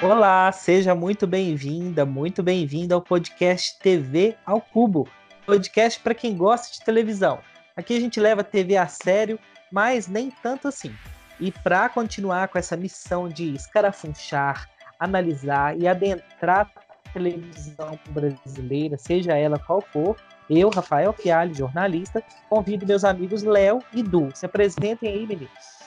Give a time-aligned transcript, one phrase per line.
[0.00, 5.08] Olá, seja muito bem-vinda, muito bem-vindo ao podcast TV ao Cubo.
[5.44, 7.40] Podcast para quem gosta de televisão.
[7.76, 9.40] Aqui a gente leva a TV a sério,
[9.72, 10.94] mas nem tanto assim.
[11.40, 14.70] E para continuar com essa missão de escarafunchar,
[15.00, 20.16] analisar e adentrar a televisão brasileira, seja ela qual for,
[20.48, 24.30] eu, Rafael Fialho, jornalista, convido meus amigos Léo e Du.
[24.32, 25.78] Se apresentem aí, meninos.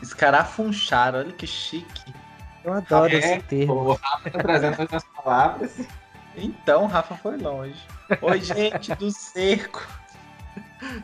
[0.00, 2.21] Escarafunchar, olha que chique.
[2.64, 3.74] Eu adoro é, esse termo.
[3.74, 5.72] O Rafa tá trazendo as palavras.
[6.36, 7.80] Então, Rafa foi longe.
[8.20, 9.86] Oi, gente do Cerco.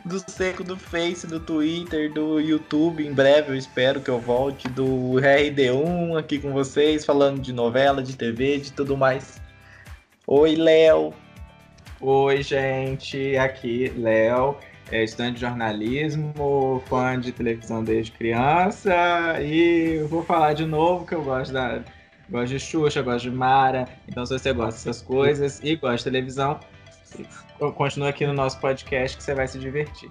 [0.03, 3.05] Do Cerco do Face, do Twitter, do YouTube.
[3.05, 4.67] Em breve eu espero que eu volte.
[4.69, 9.41] Do RD1 aqui com vocês, falando de novela, de TV, de tudo mais.
[10.27, 11.13] Oi, Léo.
[12.01, 13.37] Oi, gente.
[13.37, 14.57] Aqui, Léo
[14.91, 21.13] é estudante de jornalismo, fã de televisão desde criança e vou falar de novo que
[21.13, 21.81] eu gosto da
[22.29, 23.87] gosto de Xuxa, gosto de Mara.
[24.07, 26.59] Então, se você gosta dessas coisas e gosta de televisão,
[27.75, 30.09] continue aqui no nosso podcast que você vai se divertir.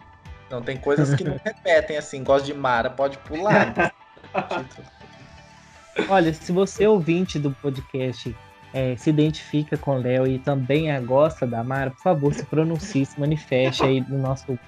[0.50, 2.24] Não, tem coisas que não repetem assim.
[2.24, 3.92] Gosto de Mara, pode pular.
[6.08, 8.34] Olha, se você é ouvinte do podcast
[8.72, 12.44] é, se identifica com o Léo e também é, gosta da Mara, por favor, se
[12.44, 14.58] pronuncie, se manifeste aí no nosso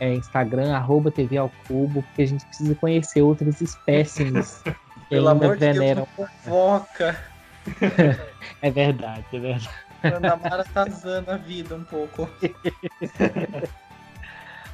[0.00, 4.74] é, Instagram, arroba TV ao Cubo, porque a gente precisa conhecer outras espécimes que
[5.10, 6.02] Pelo ainda amor veneram.
[6.02, 7.18] De Deus, fofoca.
[8.62, 9.70] é verdade, é verdade.
[10.02, 12.30] A Mara tá usando a vida um pouco.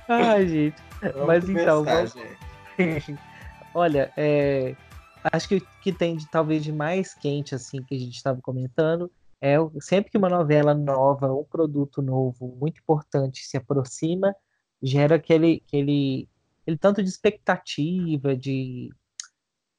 [0.07, 0.77] Ai, gente.
[1.01, 2.15] Vamos Mas então, vamos...
[2.79, 3.19] Gente.
[3.75, 4.75] Olha, é,
[5.33, 9.11] acho que que tem de talvez de mais quente assim que a gente estava comentando
[9.41, 14.35] é sempre que uma novela nova, um produto novo muito importante se aproxima,
[14.83, 16.29] gera aquele aquele,
[16.63, 18.91] aquele tanto de expectativa, de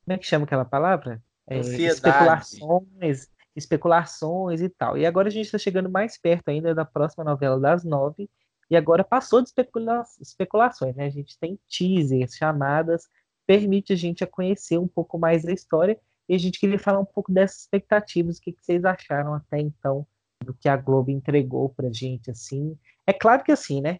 [0.03, 1.19] como é que chama aquela palavra?
[1.47, 4.97] É, especulações, especulações e tal.
[4.97, 8.29] E agora a gente está chegando mais perto ainda da próxima novela das nove,
[8.69, 11.05] e agora passou de especula especulações, né?
[11.05, 13.07] A gente tem teasers, chamadas
[13.45, 16.99] permite a gente a conhecer um pouco mais da história e a gente queria falar
[16.99, 20.05] um pouco dessas expectativas, o que, que vocês acharam até então
[20.43, 22.77] do que a Globo entregou pra gente, assim.
[23.05, 23.99] É claro que assim, né?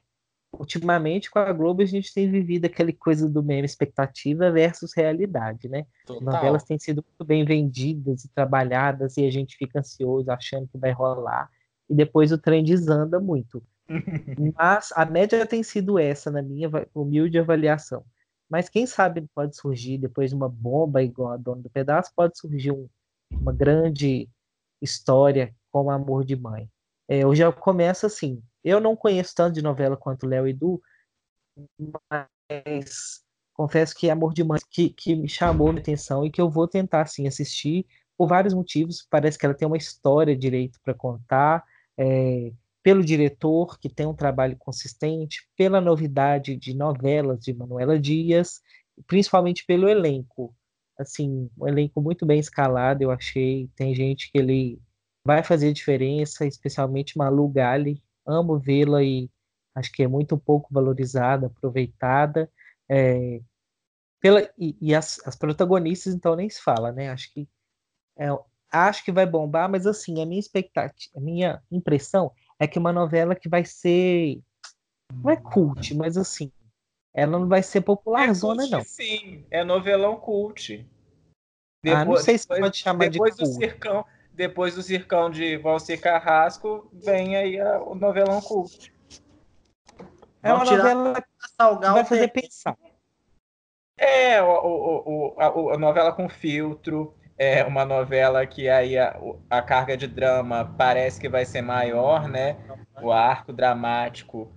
[0.52, 5.68] Ultimamente, com a Globo, a gente tem vivido aquela coisa do meme expectativa versus realidade,
[5.68, 5.86] né?
[6.06, 6.34] Total.
[6.34, 10.78] Novelas têm sido muito bem vendidas e trabalhadas e a gente fica ansioso, achando que
[10.78, 11.50] vai rolar.
[11.90, 13.62] E depois o trem desanda muito.
[14.58, 18.04] Mas a média tem sido essa, na minha humilde avaliação.
[18.50, 22.38] Mas quem sabe pode surgir, depois de uma bomba igual a Dona do Pedaço, pode
[22.38, 22.88] surgir um,
[23.32, 24.30] uma grande
[24.82, 26.70] história como Amor de Mãe.
[27.08, 28.42] É, eu já começo assim.
[28.64, 30.82] Eu não conheço tanto de novela quanto Léo e Du,
[32.10, 33.24] mas
[33.54, 36.68] confesso que Amor de Mãe que, que me chamou a atenção e que eu vou
[36.68, 37.86] tentar assim, assistir
[38.18, 39.06] por vários motivos.
[39.10, 41.64] Parece que ela tem uma história direito para contar.
[41.98, 42.52] É,
[42.86, 48.62] pelo diretor, que tem um trabalho consistente, pela novidade de novelas de Manuela Dias,
[49.08, 50.56] principalmente pelo elenco.
[50.96, 53.68] Assim, um elenco muito bem escalado, eu achei.
[53.76, 54.80] Tem gente que ele
[55.26, 58.04] vai fazer diferença, especialmente Malu Gali.
[58.24, 59.32] Amo vê-la e
[59.74, 62.48] acho que é muito pouco valorizada, aproveitada.
[62.88, 63.42] É,
[64.20, 67.10] pela, e, e as, as, protagonistas, então, nem se fala, né?
[67.10, 67.50] Acho que
[68.16, 68.28] é,
[68.72, 72.94] acho que vai bombar, mas assim, a minha expectativa, a minha impressão é que uma
[72.94, 74.40] novela que vai ser.
[75.14, 76.52] Não é cult, mas assim.
[77.14, 78.84] Ela não vai ser popular é zona, cult, não.
[78.84, 80.86] Sim, é novelão cult.
[81.84, 83.54] Depois, ah, não sei se depois, pode chamar depois de cult.
[83.54, 88.94] Do circão, depois do circão de Valcir Carrasco, vem aí a, o novelão cult.
[90.44, 92.78] É uma novela que vai fazer pensar.
[93.98, 99.20] É, o, o, o, a, a novela com filtro, é uma novela que aí a,
[99.50, 102.58] a, carga de drama parece que vai ser maior, né?
[103.02, 104.54] O arco dramático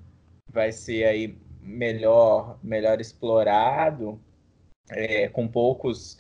[0.49, 4.21] vai ser aí melhor, melhor explorado,
[4.91, 6.19] é, com poucos.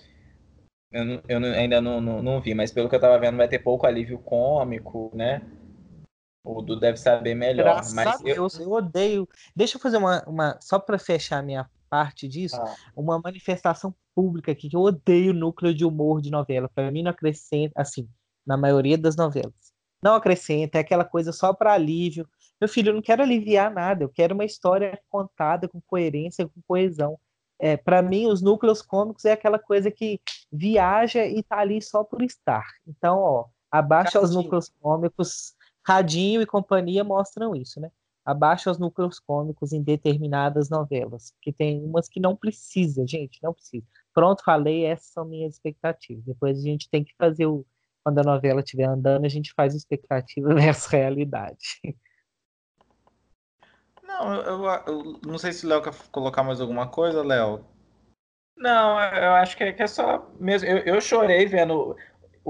[0.90, 3.58] Eu, eu ainda não, não, não, vi, mas pelo que eu tava vendo, vai ter
[3.61, 5.43] pouco alívio cômico, né?
[6.44, 7.64] O Du deve saber melhor.
[7.64, 8.34] Graças mas eu...
[8.34, 9.28] Deus, eu odeio.
[9.54, 10.25] Deixa eu fazer uma.
[10.26, 12.75] uma só para fechar minha parte disso, ah.
[12.96, 16.70] uma manifestação pública aqui que eu odeio o núcleo de humor de novela.
[16.75, 18.08] Para mim não acrescenta, assim,
[18.46, 19.73] na maioria das novelas.
[20.02, 22.29] Não acrescenta, é aquela coisa só para alívio.
[22.61, 26.61] Meu filho, eu não quero aliviar nada, eu quero uma história contada com coerência, com
[26.67, 27.19] coesão.
[27.61, 30.20] É, para mim, os núcleos cômicos é aquela coisa que
[30.50, 32.64] viaja e tá ali só por estar.
[32.87, 35.55] Então, ó, abaixa os núcleos cômicos,
[35.85, 37.90] Radinho e companhia mostram isso, né?
[38.28, 43.54] Abaixa os núcleos cômicos em determinadas novelas, que tem umas que não precisa, gente, não
[43.54, 43.86] precisa.
[44.12, 46.22] pronto, falei, essas são minhas expectativas.
[46.25, 47.64] Depois a gente tem que fazer o.
[48.04, 51.80] Quando a novela estiver andando, a gente faz expectativa versus realidade.
[54.02, 57.64] Não, eu, eu, não sei se o Léo quer colocar mais alguma coisa, Léo.
[58.56, 60.69] Não, eu acho que é, que é só mesmo.
[60.69, 61.96] Eu, eu, chorei vendo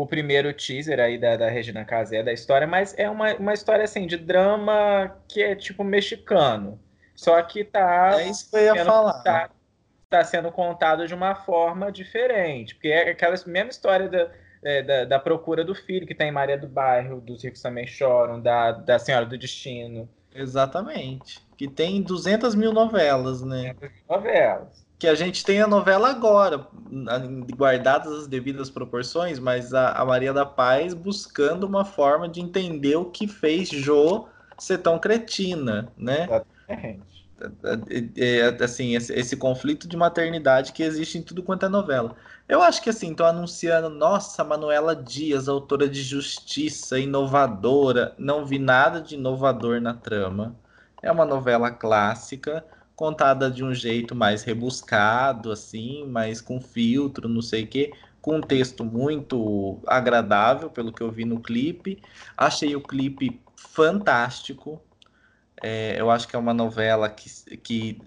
[0.01, 3.85] o primeiro teaser aí da, da Regina Casé da história, mas é uma, uma história
[3.85, 6.79] assim de drama que é tipo mexicano.
[7.17, 8.21] Só que tá.
[8.21, 9.23] É isso que eu ia falar.
[9.25, 9.51] Tá,
[10.09, 12.77] tá sendo contado de uma forma diferente.
[12.77, 14.31] Porque é aquela mesma história da,
[14.63, 18.41] é, da, da, procura do filho, que tem Maria do Bairro, dos ricos também choram,
[18.41, 20.09] da, da Senhora do Destino.
[20.33, 21.45] Exatamente.
[21.57, 23.75] Que tem 200 mil novelas, né?
[23.75, 24.88] 200 mil novelas.
[24.99, 26.67] Que a gente tem a novela agora,
[27.57, 32.97] guardadas as devidas proporções, mas a, a Maria da Paz buscando uma forma de entender
[32.97, 34.27] o que fez Jo
[34.59, 36.25] ser tão cretina, né?
[36.25, 37.19] Exatamente.
[38.17, 42.17] É, é, assim, esse, esse, conflito de maternidade que existe em tudo quanto é novela.
[42.49, 48.13] Eu acho que assim, estão anunciando, nossa, Manuela Dias, autora de Justiça, inovadora.
[48.19, 50.57] Não vi nada de inovador na trama.
[51.01, 52.65] É uma novela clássica,
[52.99, 58.39] contada de um jeito mais rebuscado, assim, mais com filtro, não sei o quê, com
[58.39, 62.03] um texto muito agradável, pelo que eu vi no clipe.
[62.37, 64.83] Achei o clipe fantástico
[65.63, 67.29] é, eu acho que é uma novela que,
[67.59, 68.01] que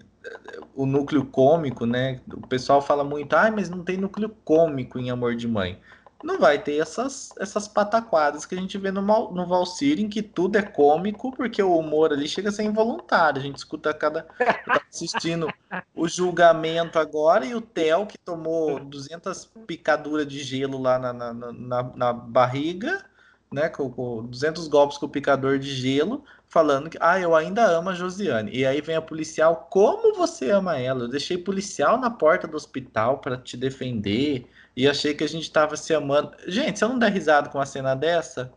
[0.75, 2.21] o núcleo cômico, né?
[2.33, 5.79] O pessoal fala muito, ah, mas não tem núcleo cômico em Amor de Mãe.
[6.23, 10.21] Não vai ter essas, essas pataquadas que a gente vê no, no Valsir, em que
[10.21, 13.39] tudo é cômico, porque o humor ali chega a ser involuntário.
[13.39, 14.23] A gente escuta cada.
[14.23, 15.47] Tá assistindo
[15.95, 21.33] o julgamento agora e o Theo, que tomou 200 picaduras de gelo lá na, na,
[21.33, 23.03] na, na barriga,
[23.51, 23.69] né?
[23.69, 27.89] Com, com 200 golpes com o picador de gelo falando que, ah, eu ainda amo
[27.89, 28.51] a Josiane.
[28.53, 31.05] E aí vem a policial, como você ama ela?
[31.05, 34.45] Eu deixei policial na porta do hospital para te defender
[34.75, 36.31] e achei que a gente tava se amando.
[36.47, 38.53] Gente, se eu não der risada com uma cena dessa,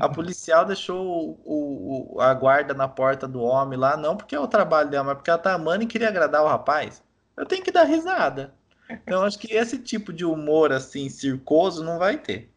[0.00, 4.40] a policial deixou o, o, a guarda na porta do homem lá, não porque é
[4.40, 7.02] o trabalho dela, mas porque ela tá amando e queria agradar o rapaz.
[7.36, 8.52] Eu tenho que dar risada.
[8.88, 12.50] Então acho que esse tipo de humor assim, circoso, não vai ter.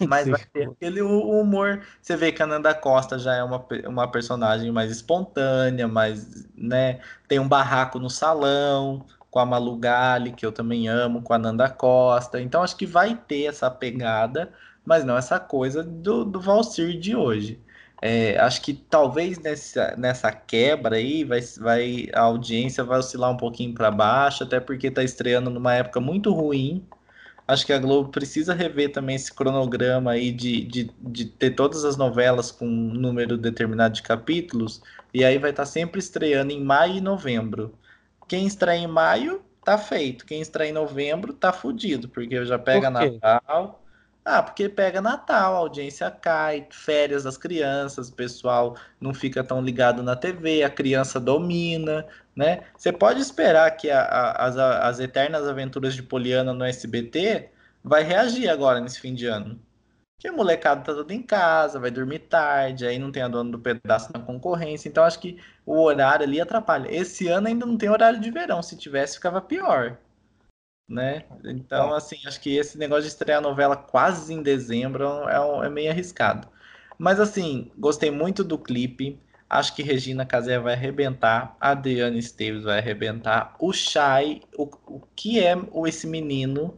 [0.08, 1.86] Mas vai ter aquele humor.
[2.02, 7.00] Você vê que a Nanda Costa já é uma, uma personagem mais espontânea, mais, né?
[7.28, 9.06] Tem um barraco no salão
[9.36, 12.40] com a Malu Gali, que eu também amo, com a Nanda Costa.
[12.40, 14.50] Então acho que vai ter essa pegada,
[14.82, 17.60] mas não essa coisa do, do Valsir de hoje.
[18.00, 23.36] É, acho que talvez nessa, nessa quebra aí vai, vai, a audiência vai oscilar um
[23.36, 26.82] pouquinho para baixo, até porque está estreando numa época muito ruim
[27.46, 31.84] acho que a Globo precisa rever também esse cronograma aí de, de, de ter todas
[31.84, 34.82] as novelas com um número determinado de capítulos,
[35.14, 37.72] e aí vai estar tá sempre estreando em maio e novembro.
[38.28, 40.24] Quem estreia em maio, tá feito.
[40.26, 43.82] Quem estreia em novembro, tá fudido, porque já pega Natal.
[44.24, 49.62] Ah, porque pega Natal, a audiência cai, férias das crianças, o pessoal não fica tão
[49.62, 52.64] ligado na TV, a criança domina, né?
[52.76, 57.50] Você pode esperar que a, a, as, as eternas aventuras de Poliana no SBT
[57.84, 59.60] vai reagir agora nesse fim de ano.
[60.18, 63.50] Que a molecada tá toda em casa, vai dormir tarde, aí não tem a dona
[63.50, 66.88] do pedaço na concorrência, então acho que o horário ali atrapalha.
[66.90, 69.98] Esse ano ainda não tem horário de verão, se tivesse ficava pior
[70.88, 71.24] né?
[71.44, 75.64] Então, assim, acho que esse negócio de estrear a novela quase em dezembro é, um,
[75.64, 76.48] é meio arriscado.
[76.98, 79.20] Mas, assim, gostei muito do clipe.
[79.48, 85.00] Acho que Regina Casé vai arrebentar, a Adriana Esteves vai arrebentar, o Shai, o, o
[85.14, 85.54] que é
[85.86, 86.76] esse menino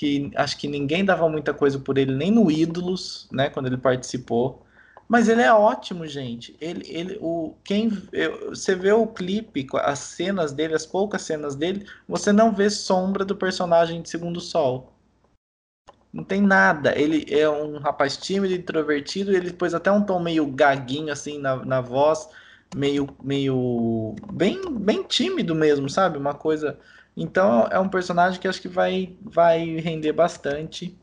[0.00, 3.76] que acho que ninguém dava muita coisa por ele, nem no Ídolos, né, quando ele
[3.76, 4.64] participou.
[5.06, 6.56] Mas ele é ótimo, gente.
[6.58, 11.54] Ele, ele, o, quem, eu, você vê o clipe, as cenas dele, as poucas cenas
[11.54, 14.90] dele, você não vê sombra do personagem de Segundo Sol.
[16.10, 16.98] Não tem nada.
[16.98, 21.56] Ele é um rapaz tímido, introvertido, ele pôs até um tom meio gaguinho, assim, na,
[21.62, 22.26] na voz,
[22.74, 26.16] meio, meio, bem, bem tímido mesmo, sabe?
[26.16, 26.78] Uma coisa...
[27.20, 30.96] Então, é um personagem que acho que vai, vai render bastante.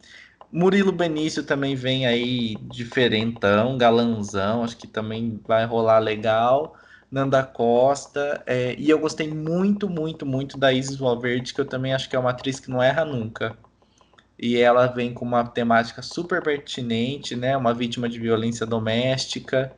[0.52, 6.76] Murilo Benício também vem aí diferentão, galanzão, acho que também vai rolar legal.
[7.12, 11.94] Nanda Costa, é, e eu gostei muito, muito, muito da Isis Valverde, que eu também
[11.94, 13.56] acho que é uma atriz que não erra nunca.
[14.40, 17.56] E ela vem com uma temática super pertinente, né?
[17.56, 19.72] Uma vítima de violência doméstica,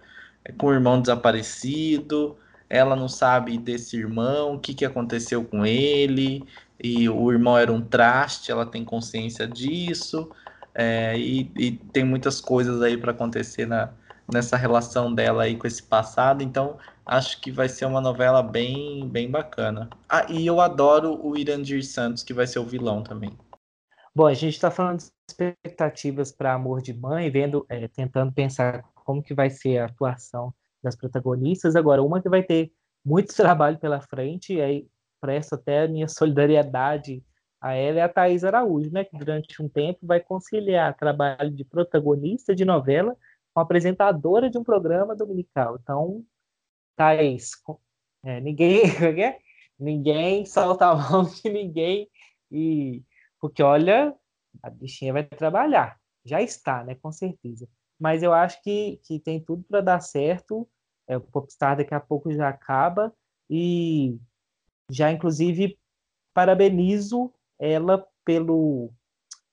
[0.57, 2.37] com o irmão desaparecido.
[2.69, 6.43] Ela não sabe desse irmão, o que, que aconteceu com ele,
[6.81, 10.29] e o irmão era um traste, ela tem consciência disso.
[10.73, 13.89] É, e, e, tem muitas coisas aí para acontecer na,
[14.31, 16.43] nessa relação dela aí com esse passado.
[16.43, 16.77] Então,
[17.09, 19.89] Acho que vai ser uma novela bem, bem bacana.
[20.07, 23.35] Ah, e eu adoro o Irandir Santos, que vai ser o vilão também.
[24.15, 28.83] Bom, a gente está falando de expectativas para Amor de Mãe, vendo, é, tentando pensar
[28.93, 31.75] como que vai ser a atuação das protagonistas.
[31.75, 32.71] Agora, uma que vai ter
[33.05, 34.87] muito trabalho pela frente, e aí
[35.21, 37.23] presto até a minha solidariedade
[37.61, 41.65] a ela é a Thais Araújo, né, que durante um tempo vai conciliar trabalho de
[41.65, 43.15] protagonista de novela
[43.53, 45.77] com apresentadora de um programa dominical.
[45.81, 46.23] Então,
[46.95, 47.51] Thais,
[48.23, 48.83] é, ninguém,
[49.21, 49.39] é?
[49.77, 52.09] ninguém solta a mão de ninguém
[52.49, 53.03] e
[53.41, 54.15] porque olha,
[54.63, 57.67] a bichinha vai trabalhar, já está, né, com certeza.
[57.99, 60.67] Mas eu acho que, que tem tudo para dar certo.
[61.07, 63.13] É, o Popstar daqui a pouco já acaba
[63.49, 64.17] e
[64.89, 65.77] já inclusive
[66.33, 68.91] parabenizo ela pelo,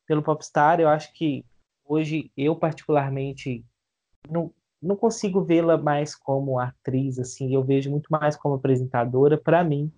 [0.07, 0.81] pelo Popstar.
[0.81, 1.45] Eu acho que
[1.85, 3.65] hoje eu particularmente
[4.29, 9.37] não, não consigo vê-la mais como atriz, assim, eu vejo muito mais como apresentadora.
[9.37, 9.91] Para mim,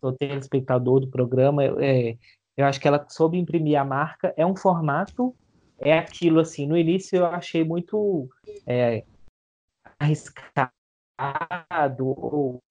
[0.00, 2.16] sou telespectador do programa, é,
[2.56, 4.32] eu acho que ela soube imprimir a marca.
[4.36, 5.34] É um formato,
[5.84, 6.66] é aquilo assim.
[6.66, 8.28] No início eu achei muito
[8.66, 9.04] é,
[9.98, 10.72] arriscado,
[12.00, 12.62] ou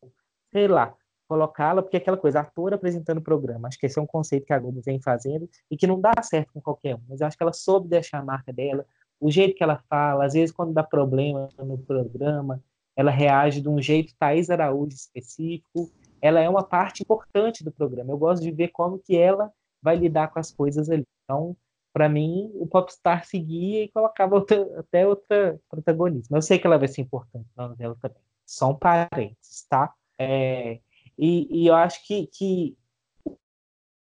[0.51, 0.93] sei lá,
[1.27, 3.67] colocá-la, porque é aquela coisa, ator apresentando o programa.
[3.67, 6.11] Acho que esse é um conceito que a Globo vem fazendo e que não dá
[6.21, 7.01] certo com qualquer um.
[7.07, 8.85] Mas acho que ela soube deixar a marca dela,
[9.19, 12.61] o jeito que ela fala, às vezes quando dá problema no programa,
[12.95, 15.91] ela reage de um jeito Thaís Araújo específico.
[16.21, 18.11] Ela é uma parte importante do programa.
[18.11, 19.51] Eu gosto de ver como que ela
[19.81, 21.05] vai lidar com as coisas ali.
[21.23, 21.55] Então,
[21.93, 26.35] para mim, o Popstar seguia e colocava outra, até outra protagonista.
[26.35, 28.17] Eu sei que ela vai ser importante na novela também.
[28.45, 29.93] Só um parênteses, tá?
[30.17, 30.79] É,
[31.17, 32.75] e, e eu acho que, que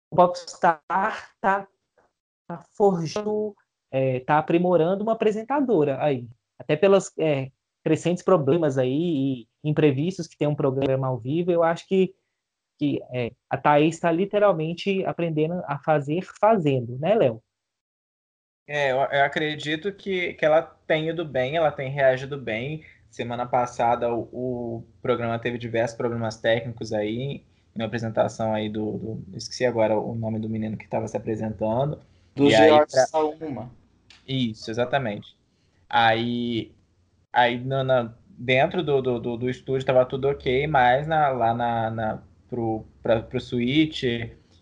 [0.09, 0.81] o Popstar
[1.41, 1.67] tá,
[2.47, 3.53] tá forjando,
[3.91, 6.25] é, tá aprimorando uma apresentadora aí.
[6.57, 7.51] Até pelos é,
[7.83, 12.15] crescentes problemas aí e imprevistos que tem um programa ao vivo, eu acho que,
[12.79, 17.43] que é, a Thaís está literalmente aprendendo a fazer fazendo, né, Léo?
[18.67, 22.83] É, eu, eu, acredito que, que ela tem ido bem, ela tem reagido bem.
[23.09, 27.43] Semana passada o, o programa teve diversos problemas técnicos aí,
[27.75, 31.99] em apresentação aí do, do esqueci agora o nome do menino que estava se apresentando.
[32.35, 33.05] Do George pra...
[33.07, 33.71] Sauma.
[34.27, 35.35] Isso, exatamente.
[35.89, 36.71] Aí,
[37.33, 41.53] aí no, na, dentro do, do, do, do estúdio estava tudo ok, mas na, lá
[41.53, 44.03] na, na, pro, pra, pro switch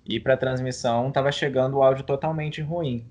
[0.05, 3.05] e para transmissão estava chegando o áudio totalmente ruim.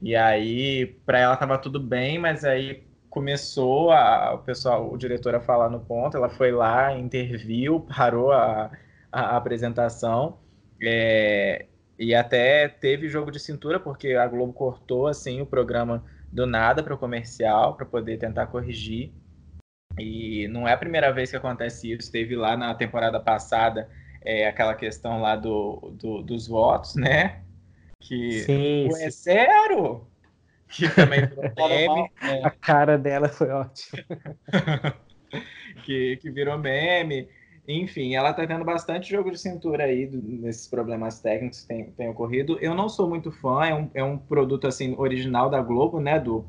[0.00, 5.34] E aí, para ela estava tudo bem, mas aí começou a, o pessoal, o diretor
[5.34, 8.70] a falar no ponto, ela foi lá, interviu, parou a,
[9.10, 10.38] a, a apresentação
[10.82, 11.66] é,
[11.98, 16.82] e até teve jogo de cintura porque a Globo cortou assim o programa do nada
[16.82, 19.12] para o comercial para poder tentar corrigir
[19.98, 22.10] e não é a primeira vez que acontece isso.
[22.12, 23.88] Teve lá na temporada passada
[24.22, 27.42] é, aquela questão lá do, do dos votos, né?
[28.00, 30.06] Que sim, é sério?
[30.68, 32.10] que também virou meme.
[32.22, 32.44] É.
[32.44, 34.02] A cara dela foi ótima.
[35.84, 37.28] que, que virou meme.
[37.68, 41.84] Enfim, ela tá tendo bastante jogo de cintura aí do, nesses problemas técnicos que tem,
[41.90, 42.58] tem ocorrido.
[42.60, 46.20] Eu não sou muito fã, é um, é um produto assim original da Globo, né,
[46.20, 46.44] do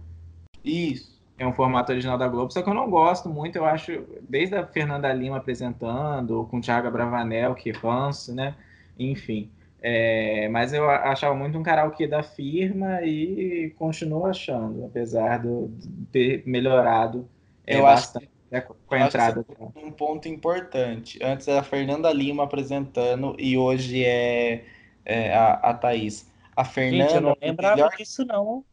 [0.63, 1.17] Isso.
[1.39, 4.55] É um formato original da Globo, só que eu não gosto muito, eu acho, desde
[4.55, 8.55] a Fernanda Lima apresentando, com o Thiago Bravanel, que ranço, né?
[8.97, 9.51] Enfim.
[9.79, 15.69] É, mas eu achava muito um karaokê da firma e continuo achando, apesar de
[16.11, 17.29] ter melhorado
[17.65, 19.45] é, eu bastante acho, com a entrada.
[19.75, 21.19] Um ponto importante.
[21.21, 24.65] Antes era a Fernanda Lima apresentando e hoje é,
[25.05, 26.31] é a, a Thaís.
[26.55, 27.03] A Fernanda.
[27.03, 27.95] Gente, eu não lembrava melhor...
[27.95, 28.65] disso, não.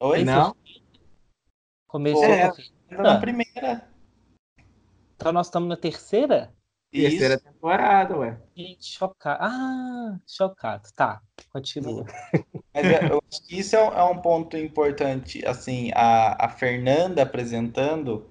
[0.00, 0.24] Oi?
[0.24, 0.54] Não?
[1.88, 2.52] Começou é,
[2.90, 3.88] na primeira.
[5.16, 6.52] Então nós estamos na terceira?
[6.90, 7.44] Terceira Isso.
[7.44, 8.38] temporada, ué.
[8.56, 9.38] Gente, chocado.
[9.42, 10.88] Ah, chocado.
[10.96, 11.20] Tá,
[11.52, 12.06] continua.
[12.74, 15.44] Mas eu acho que isso é um, é um, ponto importante.
[15.46, 18.26] Assim, a, a Fernanda apresentando,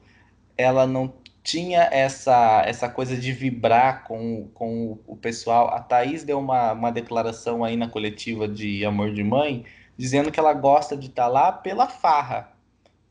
[0.58, 5.70] ela não tinha essa, essa coisa de vibrar com, com o pessoal.
[5.70, 10.40] A Thaís deu uma, uma declaração aí na coletiva de Amor de Mãe, dizendo que
[10.40, 12.52] ela gosta de estar tá lá pela farra,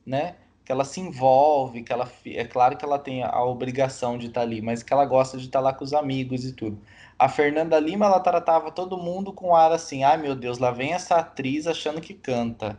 [0.04, 0.34] né?
[0.66, 4.40] Que ela se envolve, que ela é claro que ela tem a obrigação de estar
[4.40, 6.82] ali, mas que ela gosta de estar lá com os amigos e tudo.
[7.16, 10.92] A Fernanda Lima, ela tratava todo mundo com ar assim, ai meu Deus, lá vem
[10.92, 12.76] essa atriz achando que canta,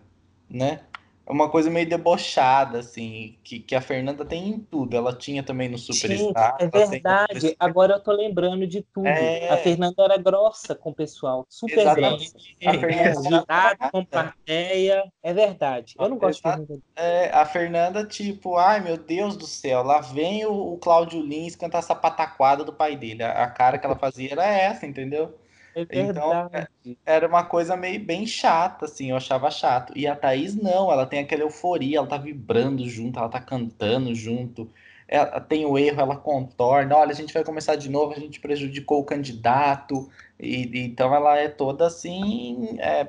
[0.50, 0.82] né?
[1.27, 4.96] É uma coisa meio debochada, assim, que, que a Fernanda tem em tudo.
[4.96, 6.55] Ela tinha também no Superstar.
[6.57, 7.53] É verdade.
[7.60, 9.07] Agora eu tô lembrando de tudo.
[9.07, 9.50] É...
[9.50, 12.31] A Fernanda era grossa com o pessoal, super Exatamente.
[12.31, 12.77] grossa.
[12.77, 13.91] A Fernanda era...
[13.91, 15.12] com plateia.
[15.22, 15.96] É verdade.
[16.00, 16.62] Eu não gosto Exato.
[16.62, 16.84] de Fernanda.
[16.96, 21.57] É, a Fernanda, tipo, ai meu Deus do céu, lá vem o, o Cláudio Lins
[21.57, 23.24] cantar essa pataquada do pai dele.
[23.24, 25.38] A, a cara que ela fazia era essa, entendeu?
[25.77, 26.67] É então, é,
[27.05, 29.93] era uma coisa meio bem chata, assim, eu achava chato.
[29.96, 34.15] E a Thaís não, ela tem aquela euforia, ela tá vibrando junto, ela tá cantando
[34.15, 34.67] junto.
[35.07, 36.98] Ela tem o erro, ela contorna.
[36.98, 40.10] Olha, a gente vai começar de novo, a gente prejudicou o candidato.
[40.39, 43.07] E, então ela é toda assim, é,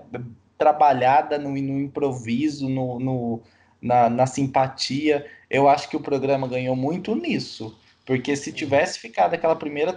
[0.59, 3.43] trabalhada no, no improviso, no, no
[3.81, 5.27] na, na simpatia.
[5.49, 7.77] Eu acho que o programa ganhou muito nisso.
[8.05, 9.95] Porque se tivesse ficado aquela primeira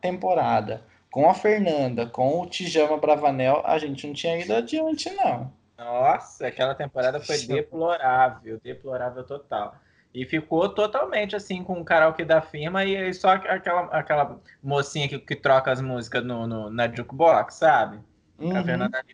[0.00, 5.52] temporada com a Fernanda, com o Tijama Bravanel, a gente não tinha ido adiante, não.
[5.76, 9.76] Nossa, aquela temporada foi deplorável, deplorável total.
[10.14, 15.18] E ficou totalmente assim com o karaokê da firma e só aquela, aquela mocinha que,
[15.18, 18.00] que troca as músicas no, no na jukebox, sabe?
[18.38, 18.56] Uhum.
[18.56, 19.04] A Fernanda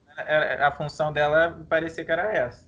[0.61, 2.64] a função dela parecia que era essa.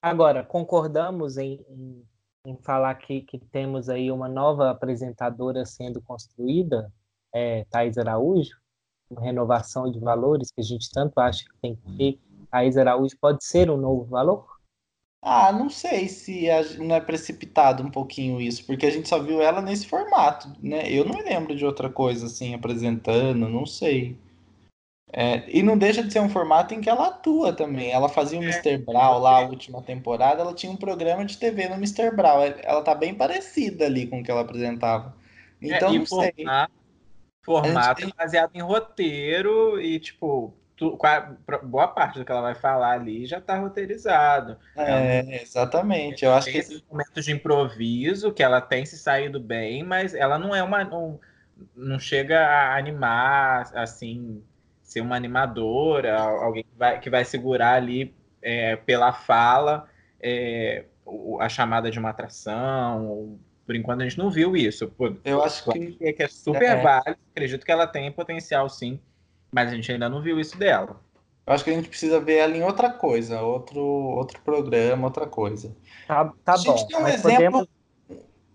[0.00, 2.04] Agora, concordamos em, em,
[2.46, 6.92] em falar que, que temos aí uma nova apresentadora sendo construída?
[7.32, 8.56] É, Thais Araújo,
[9.18, 12.18] renovação de valores que a gente tanto acha que tem que ter,
[12.50, 14.46] Thais Araújo pode ser um novo valor?
[15.24, 16.48] Ah, não sei se
[16.78, 20.90] não é precipitado um pouquinho isso, porque a gente só viu ela nesse formato, né?
[20.90, 24.16] Eu não me lembro de outra coisa assim apresentando, não sei.
[25.14, 27.92] É, e não deixa de ser um formato em que ela atua também.
[27.92, 28.42] Ela fazia o.
[28.42, 28.78] Mr.
[28.78, 32.10] Brown lá, a última temporada, ela tinha um programa de TV no Mr.
[32.16, 32.40] Brown.
[32.62, 35.14] Ela tá bem parecida ali com o que ela apresentava.
[35.60, 36.32] É, então, é, não sei.
[36.32, 36.72] Formato,
[37.42, 40.98] formato baseado em roteiro e, tipo, tu,
[41.62, 44.56] boa parte do que ela vai falar ali já está roteirizado.
[44.76, 46.24] É, é exatamente.
[46.24, 50.38] Eu acho que esses momentos de improviso que ela tem se saído bem, mas ela
[50.38, 50.82] não é uma.
[50.94, 51.18] Um,
[51.76, 54.42] não chega a animar, assim,
[54.82, 59.88] ser uma animadora, alguém que vai, que vai segurar ali é, pela fala
[60.20, 60.84] é,
[61.40, 64.88] a chamada de uma atração, por enquanto a gente não viu isso.
[64.88, 66.82] Pô, eu acho que, que é super é.
[66.82, 69.00] válido, acredito que ela tem potencial sim,
[69.52, 71.00] mas a gente ainda não viu isso dela.
[71.46, 75.26] Eu acho que a gente precisa ver ela em outra coisa, outro, outro programa, outra
[75.26, 75.74] coisa.
[76.06, 76.86] Tá, tá a gente bom.
[76.86, 77.68] tem um exemplo, podemos,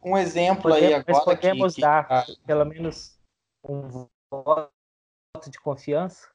[0.03, 1.25] um exemplo podemos, aí agora.
[1.25, 2.37] podemos que, dar que...
[2.45, 3.19] pelo menos
[3.67, 4.71] um voto
[5.49, 6.29] de confiança?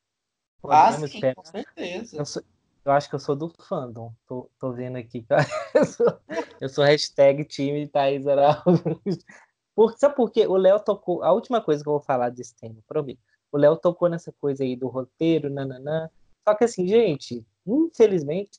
[0.61, 2.44] Podemos ah, sim, com certeza.
[2.85, 4.12] Eu acho que eu sou do fandom.
[4.27, 5.25] Tô, tô vendo aqui.
[5.75, 6.21] Eu sou,
[6.61, 9.01] eu sou hashtag time Thaís Araújo.
[9.75, 10.47] Por, sabe por quê?
[10.47, 11.23] O Léo tocou.
[11.23, 13.21] A última coisa que eu vou falar desse tema, prometo.
[13.51, 16.11] O Léo tocou nessa coisa aí do roteiro, nananã.
[16.47, 18.59] Só que assim, gente, infelizmente,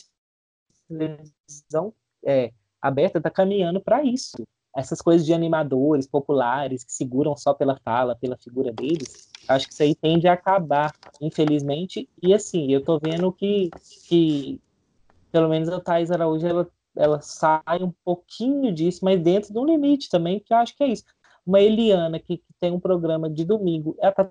[0.71, 1.93] a televisão
[2.25, 4.37] é, aberta tá caminhando para isso
[4.75, 9.73] essas coisas de animadores populares que seguram só pela fala, pela figura deles, acho que
[9.73, 12.09] isso aí tende a acabar, infelizmente.
[12.21, 13.69] E assim, eu tô vendo que,
[14.07, 14.61] que
[15.31, 19.65] pelo menos a Thais Araújo, ela, ela sai um pouquinho disso, mas dentro de um
[19.65, 21.03] limite também, que eu acho que é isso.
[21.45, 24.29] Uma Eliana que, que tem um programa de domingo, ela tá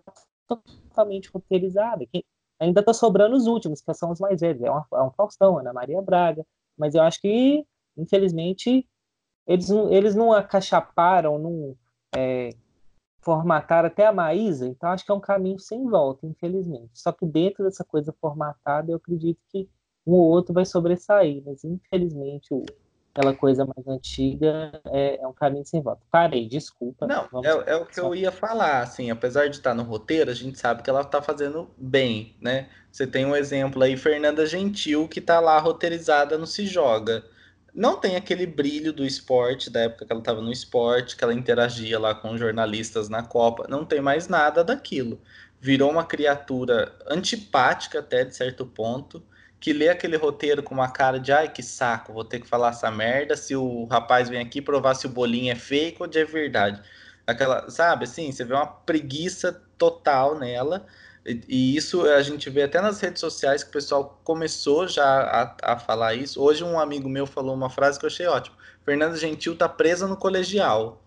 [0.48, 2.25] totalmente roteirizada, que
[2.59, 5.59] ainda tá sobrando os últimos, que são os mais velhos, é, uma, é um Faustão,
[5.59, 6.46] Ana Maria Braga,
[6.79, 8.87] mas eu acho que, infelizmente,
[9.46, 11.77] eles não, eles não acachaparam, não
[12.16, 12.51] é,
[13.22, 16.90] formataram até a Maísa, então acho que é um caminho sem volta, infelizmente.
[16.92, 19.68] Só que dentro dessa coisa formatada, eu acredito que
[20.06, 22.52] um ou outro vai sobressair, mas infelizmente
[23.14, 26.02] aquela coisa mais antiga é, é, um caminho sem volta.
[26.11, 27.06] Parei, desculpa.
[27.06, 30.35] Não, é, é, o que eu ia falar, assim, apesar de estar no roteiro, a
[30.35, 32.68] gente sabe que ela está fazendo bem, né?
[32.90, 37.22] Você tem um exemplo aí, Fernanda Gentil, que está lá roteirizada no Se Joga
[37.74, 41.35] não tem aquele brilho do esporte, da época que ela estava no esporte, que ela
[41.35, 45.20] interagia lá com jornalistas na Copa, não tem mais nada daquilo.
[45.61, 49.22] Virou uma criatura antipática até de certo ponto,
[49.58, 52.70] que lê aquele roteiro com uma cara de ai que saco, vou ter que falar
[52.70, 56.18] essa merda se o rapaz vem aqui provar se o bolinho é fake ou de
[56.18, 56.82] é verdade.
[57.26, 60.85] Aquela, sabe assim, você vê uma preguiça total nela
[61.24, 65.72] e, isso a gente vê até nas redes sociais que o pessoal começou já a,
[65.74, 66.40] a falar isso.
[66.42, 68.56] Hoje um amigo meu falou uma frase que eu achei ótima.
[68.85, 71.00] Fernanda Gentil tá presa no colegial.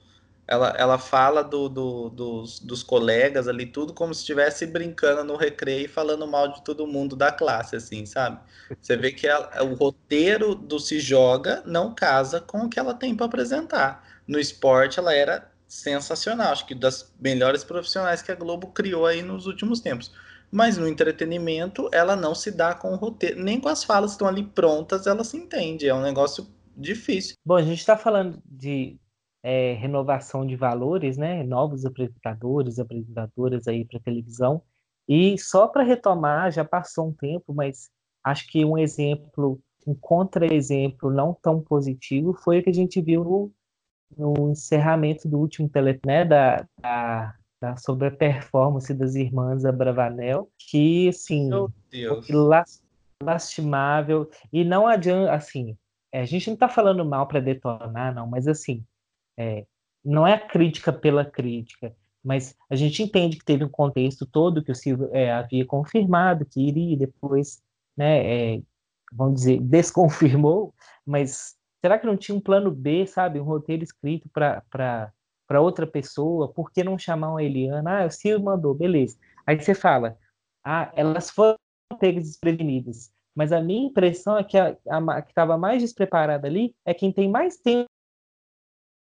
[0.47, 5.35] Ela, ela fala do, do, dos, dos colegas ali, tudo como se estivesse brincando no
[5.35, 8.39] recreio e falando mal de todo mundo da classe, assim, sabe?
[8.79, 12.93] Você vê que ela, o roteiro do Se Joga não casa com o que ela
[12.93, 14.07] tem para apresentar.
[14.27, 16.51] No esporte, ela era sensacional.
[16.51, 20.11] Acho que das melhores profissionais que a Globo criou aí nos últimos tempos.
[20.51, 24.15] Mas no entretenimento, ela não se dá com o roteiro, nem com as falas que
[24.15, 25.87] estão ali prontas, ela se entende.
[25.87, 26.47] É um negócio
[26.77, 27.35] difícil.
[27.45, 28.97] Bom, a gente está falando de
[29.43, 31.43] é, renovação de valores, né?
[31.43, 34.61] Novos apresentadores, apresentadoras aí para televisão.
[35.07, 37.89] E só para retomar, já passou um tempo, mas
[38.23, 43.23] acho que um exemplo, um contra-exemplo não tão positivo foi o que a gente viu
[43.23, 43.51] no,
[44.17, 50.49] no encerramento do último tele, né, da, da, da, sobre a performance das irmãs Abravanel,
[50.57, 51.49] que, assim,
[53.21, 55.77] lastimável, e não adianta, assim,
[56.11, 58.83] é, a gente não está falando mal para detonar, não, mas, assim,
[59.37, 59.65] é,
[60.03, 64.63] não é a crítica pela crítica, mas a gente entende que teve um contexto todo
[64.63, 67.61] que o Silvio é, havia confirmado que iria, depois,
[67.95, 68.61] né, é,
[69.11, 70.73] vamos dizer, desconfirmou,
[71.05, 76.51] mas será que não tinha um plano B, sabe, um roteiro escrito para outra pessoa?
[76.51, 78.01] Por que não chamar uma Eliana?
[78.01, 79.19] Ah, o Silvio mandou, beleza.
[79.45, 80.17] Aí você fala,
[80.63, 81.55] ah, elas foram
[81.99, 83.13] pegas desprevenidas.
[83.35, 87.11] Mas a minha impressão é que a, a que estava mais despreparada ali é quem
[87.11, 87.85] tem mais tempo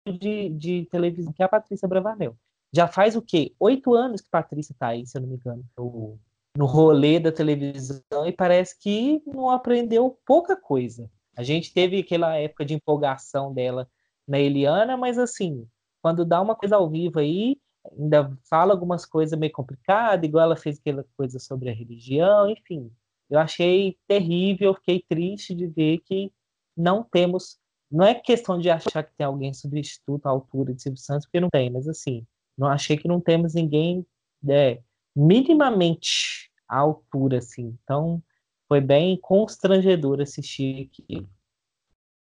[0.05, 2.35] de, de televisão, que é a Patrícia Bravanel
[2.73, 3.55] já faz o quê?
[3.59, 6.19] Oito anos que Patrícia está aí, se eu não me engano, no,
[6.57, 11.09] no rolê da televisão e parece que não aprendeu pouca coisa.
[11.35, 13.89] A gente teve aquela época de empolgação dela
[14.27, 15.67] na Eliana, mas assim,
[16.01, 17.57] quando dá uma coisa ao vivo aí,
[17.99, 22.91] ainda fala algumas coisas meio complicadas, igual ela fez aquela coisa sobre a religião, enfim.
[23.29, 26.31] Eu achei terrível, fiquei triste de ver que
[26.75, 27.57] não temos.
[27.91, 31.39] Não é questão de achar que tem alguém substituto à altura de Silvio Santos, porque
[31.39, 32.25] não tem, mas assim,
[32.57, 34.05] não achei que não temos ninguém
[34.49, 34.81] é,
[35.15, 37.77] minimamente à altura, assim.
[37.83, 38.21] Então,
[38.67, 41.27] foi bem constrangedor assistir aqui.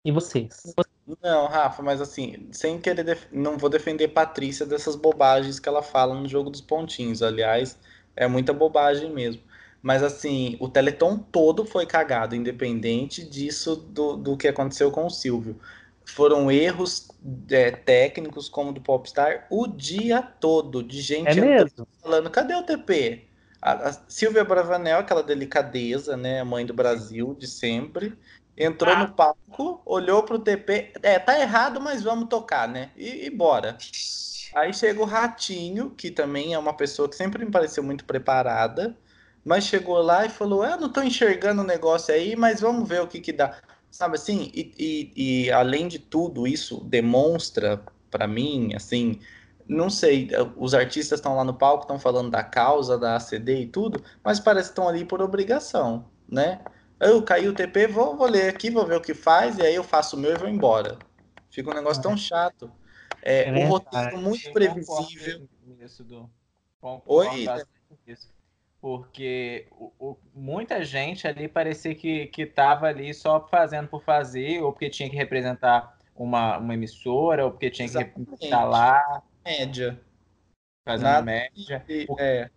[0.05, 0.75] E vocês?
[1.23, 3.27] Não, Rafa, mas assim, sem querer, def...
[3.33, 7.23] não vou defender Patrícia dessas bobagens que ela fala no jogo dos pontinhos.
[7.23, 7.79] Aliás,
[8.15, 9.43] é muita bobagem mesmo.
[9.83, 15.11] Mas assim, o Teleton todo foi cagado, independente disso do, do que aconteceu com o
[15.11, 15.61] Silvio
[16.07, 17.09] foram erros
[17.51, 21.67] é, técnicos como do Popstar o dia todo, de gente é
[22.01, 23.27] falando, cadê o TP?
[23.61, 28.17] A, a Silvia Bravanel, aquela delicadeza, né, mãe do Brasil de sempre,
[28.57, 28.99] entrou ah.
[29.01, 32.91] no palco, olhou pro TP, é, tá errado, mas vamos tocar, né?
[32.97, 33.77] E, e bora.
[34.55, 38.97] Aí chega o Ratinho, que também é uma pessoa que sempre me pareceu muito preparada,
[39.45, 43.03] mas chegou lá e falou: Eu não tô enxergando o negócio aí, mas vamos ver
[43.03, 43.61] o que que dá.
[43.91, 49.21] Sabe assim, e, e, e além de tudo, isso demonstra para mim, assim,
[49.69, 53.67] não sei, os artistas estão lá no palco, estão falando da causa da ACD e
[53.67, 56.61] tudo, mas parece que estão ali por obrigação, né?
[57.01, 59.75] Eu caí o TP, vou, vou ler aqui, vou ver o que faz, e aí
[59.75, 60.99] eu faço o meu e vou embora.
[61.51, 62.71] Fica um negócio tão chato.
[63.23, 65.49] É, é um roteiro muito previsível.
[65.81, 66.31] Isso do...
[67.07, 67.47] Oi?
[68.07, 68.37] Isso
[68.87, 74.71] porque o, o, muita gente ali parecia que estava ali só fazendo por fazer, ou
[74.71, 78.15] porque tinha que representar uma, uma emissora, ou porque tinha Exatamente.
[78.15, 79.23] que representar lá.
[79.47, 80.01] Média.
[80.85, 81.85] Fazendo Nada média.
[81.87, 82.51] De, é.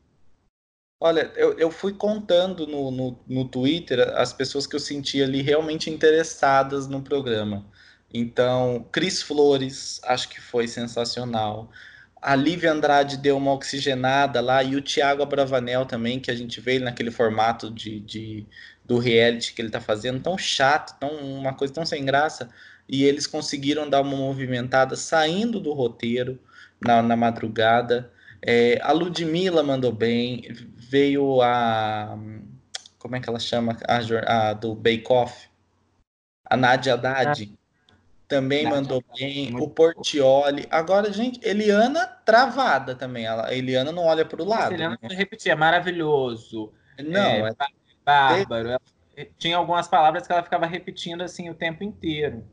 [1.01, 5.41] Olha, eu, eu fui contando no, no, no Twitter as pessoas que eu senti ali
[5.41, 7.65] realmente interessadas no programa.
[8.13, 11.69] Então, Cris Flores, acho que foi sensacional
[12.21, 16.59] a Lívia Andrade deu uma oxigenada lá e o Thiago Abravanel também, que a gente
[16.59, 18.45] vê naquele formato de, de,
[18.83, 22.49] do reality que ele tá fazendo, tão chato, tão, uma coisa tão sem graça,
[22.87, 26.39] e eles conseguiram dar uma movimentada saindo do roteiro
[26.83, 28.11] na, na madrugada.
[28.41, 32.17] É, a Ludmilla mandou bem, veio a.
[32.97, 33.77] Como é que ela chama?
[33.87, 35.49] A, a do Bake Off?
[36.45, 37.57] A Nadia Haddad
[38.29, 39.55] também mandou bem.
[39.59, 40.67] O Portioli.
[40.69, 43.27] Agora, gente, Eliana travada também.
[43.27, 44.73] A Eliana não olha para o lado.
[44.73, 45.15] Eliana né?
[45.15, 46.71] repetia, maravilhoso.
[47.03, 47.55] Não, é, é...
[48.05, 48.69] bárbaro.
[48.69, 48.81] Ela...
[49.37, 52.45] Tinha algumas palavras que ela ficava repetindo assim o tempo inteiro.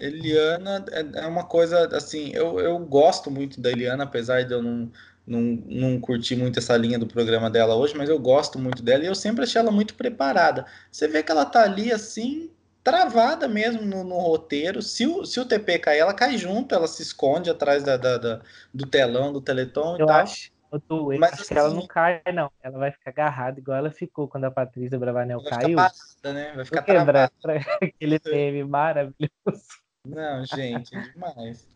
[0.00, 4.62] Eliana é, é uma coisa assim, eu, eu gosto muito da Eliana, apesar de eu
[4.62, 4.90] não,
[5.26, 9.04] não, não curtir muito essa linha do programa dela hoje, mas eu gosto muito dela
[9.04, 10.66] e eu sempre achei ela muito preparada.
[10.90, 12.50] Você vê que ela tá ali assim,
[12.82, 14.80] travada mesmo no, no, roteiro.
[14.82, 18.16] Se o, se o TP cair, ela cai junto, ela se esconde atrás da, da,
[18.16, 18.40] da
[18.72, 20.20] do telão, do teleton eu e tal.
[20.20, 20.50] Acho,
[20.88, 22.50] tô, Mas acho assim, que ela não cai, não.
[22.62, 25.68] Ela vai ficar agarrada, igual ela ficou quando a Patrícia Bravanel vai caiu.
[25.68, 26.52] Ficar parada, né?
[26.54, 27.32] Vai ficar travada.
[27.82, 29.89] Aquele teve maravilhoso.
[30.04, 31.68] Não, gente, é demais.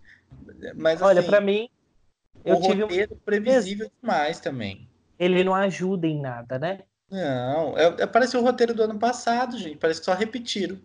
[0.77, 1.69] Mas, Olha, assim, para mim,
[2.45, 3.19] eu tive roteiro um...
[3.19, 4.89] previsível demais também.
[5.19, 6.81] Ele não ajuda em nada, né?
[7.11, 9.77] Não, é, é, parece o roteiro do ano passado, gente.
[9.77, 10.81] Parece que só repetiram.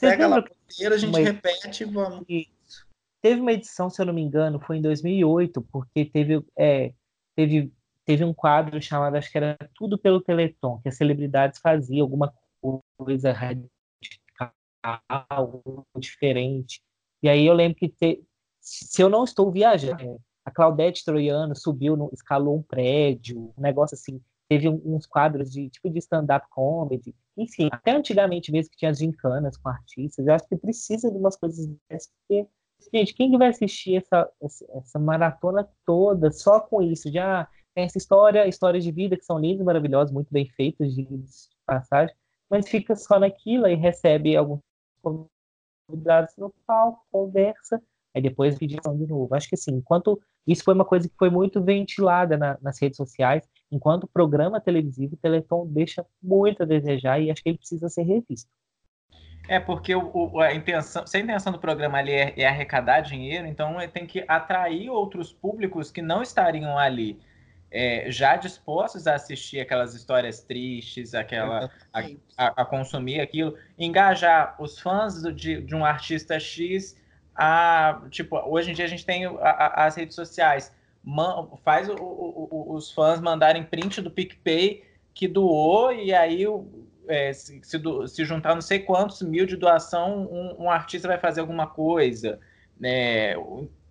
[0.00, 2.24] Pega lá a roteiro, a gente repete e vamos.
[3.22, 6.94] Teve uma edição, se eu não me engano, foi em 2008, porque teve, é,
[7.36, 7.70] teve,
[8.06, 12.32] teve um quadro chamado, acho que era Tudo pelo Teleton, que as celebridades faziam alguma
[12.96, 13.30] coisa
[14.84, 15.62] radical,
[15.98, 16.80] diferente.
[17.22, 18.24] E aí eu lembro que, te,
[18.60, 23.94] se eu não estou viajando, a Claudete Troiano subiu, no, escalou um prédio, um negócio
[23.94, 28.92] assim, teve uns quadros de tipo de stand-up comedy, enfim, até antigamente mesmo que tinha
[28.92, 32.48] gincanas com artistas, eu acho que precisa de umas coisas dessas, porque,
[32.92, 34.28] gente, quem que vai assistir essa,
[34.74, 37.12] essa maratona toda só com isso?
[37.12, 41.06] Já tem essa história, histórias de vida que são lindas, maravilhosas, muito bem feitas, de
[41.64, 42.14] passagem,
[42.50, 44.60] mas fica só naquilo e recebe alguns
[45.00, 47.82] convidados no palco, conversa,
[48.14, 49.34] aí depois edição de novo.
[49.34, 52.96] Acho que assim, enquanto isso foi uma coisa que foi muito ventilada na, nas redes
[52.96, 57.88] sociais, enquanto programa televisivo, o Teleton deixa muito a desejar e acho que ele precisa
[57.88, 58.50] ser revisto.
[59.48, 63.00] É, porque o, o, a intenção, se a intenção do programa ali é, é arrecadar
[63.00, 67.18] dinheiro, então ele tem que atrair outros públicos que não estariam ali
[67.70, 72.00] é, já dispostos a assistir aquelas histórias tristes, aquela a,
[72.36, 76.96] a, a consumir aquilo, engajar os fãs do, de, de, um artista X
[77.34, 80.74] a tipo hoje em dia a gente tem a, as redes sociais.
[81.02, 86.44] Man, faz o, o, os fãs mandarem print do PicPay que doou e aí
[87.08, 91.18] é, se, se, se, juntar não sei quantos mil de doação um, um artista vai
[91.18, 92.38] fazer alguma coisa
[92.78, 93.34] né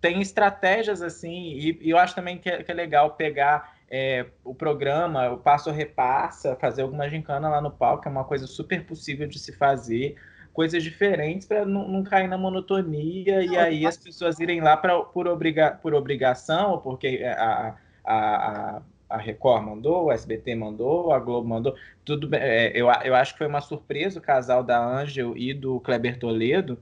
[0.00, 4.26] tem estratégias assim, e, e eu acho também que é, que é legal pegar é,
[4.44, 8.84] o programa, o passo repassa, fazer alguma gincana lá no palco, é uma coisa super
[8.86, 10.16] possível de se fazer,
[10.52, 14.76] coisas diferentes para não, não, cair na monotonia não, e aí as pessoas irem lá
[14.76, 21.12] pra, por, obriga, por obrigação, porque a, a, a, a Record mandou, o SBT mandou,
[21.12, 22.40] a Globo mandou, tudo bem.
[22.40, 26.18] É, eu, eu acho que foi uma surpresa o casal da Ângel e do Kleber
[26.18, 26.78] Toledo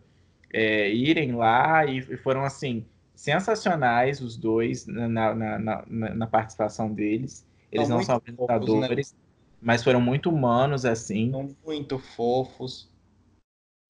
[0.52, 2.86] é, irem lá e foram assim
[3.18, 7.44] sensacionais os dois na, na, na, na participação deles.
[7.70, 8.18] Eles São não são né?
[8.18, 9.18] apresentadores, né?
[9.60, 11.32] mas foram muito humanos, assim.
[11.32, 12.88] São muito fofos.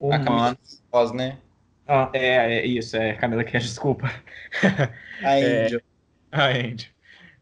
[0.00, 0.82] Humanos.
[0.90, 1.38] Voz, né?
[1.86, 4.10] Ah, é, é, isso, é Camila que desculpa.
[5.22, 5.80] A Angel.
[6.32, 6.90] É, a Angel.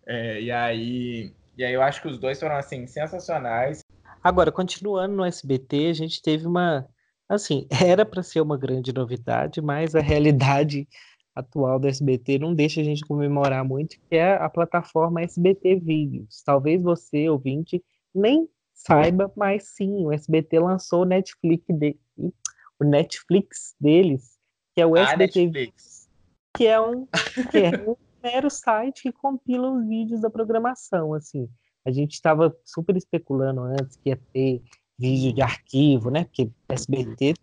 [0.07, 3.85] É, e aí, e aí eu acho que os dois foram assim sensacionais.
[4.25, 6.89] Agora, continuando no SBT, a gente teve uma
[7.29, 10.89] assim, era para ser uma grande novidade, mas a realidade
[11.37, 16.43] atual do SBT não deixa a gente comemorar muito, que é a plataforma SBT Vídeos.
[16.43, 21.97] Talvez você, ouvinte, nem saiba, mas sim, o SBT lançou o Netflix, de...
[22.81, 24.39] o Netflix deles,
[24.75, 26.09] que é o ah, SBT Netflix.
[26.57, 27.07] que é um
[27.51, 31.49] que é um mero site que compila os vídeos da programação, assim.
[31.85, 34.63] A gente estava super especulando antes que ia ter
[34.99, 36.25] vídeo de arquivo, né?
[36.25, 37.35] Porque SBT,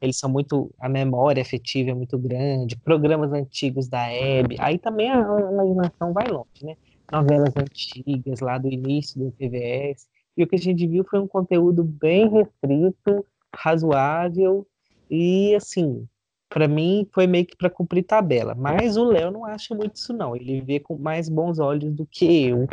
[0.00, 0.70] eles são muito.
[0.80, 6.28] A memória afetiva é muito grande, programas antigos da Hebe, aí também a, imaginação vai
[6.28, 6.76] longe, né?
[7.10, 10.06] Novelas antigas lá do início do TVS.
[10.36, 14.66] E o que a gente viu foi um conteúdo bem restrito, razoável
[15.10, 16.06] e assim,
[16.48, 18.54] para mim foi meio que para cumprir tabela.
[18.54, 20.36] Mas o Léo não acha muito isso não.
[20.36, 22.68] Ele vê com mais bons olhos do que eu.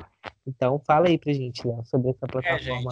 [0.46, 2.92] Então fala aí pra gente, Léo, sobre essa é, plataforma.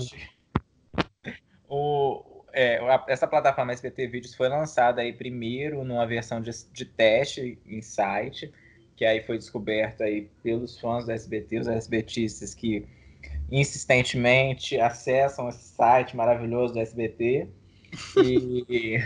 [1.25, 1.33] É,
[1.69, 7.57] o, é, essa plataforma SBT Vídeos foi lançada aí primeiro numa versão de, de teste
[7.65, 8.53] em site,
[8.95, 12.85] que aí foi descoberto aí pelos fãs do SBT, os SBTistas que
[13.51, 17.47] insistentemente acessam esse site maravilhoso do SBT.
[18.23, 18.99] E,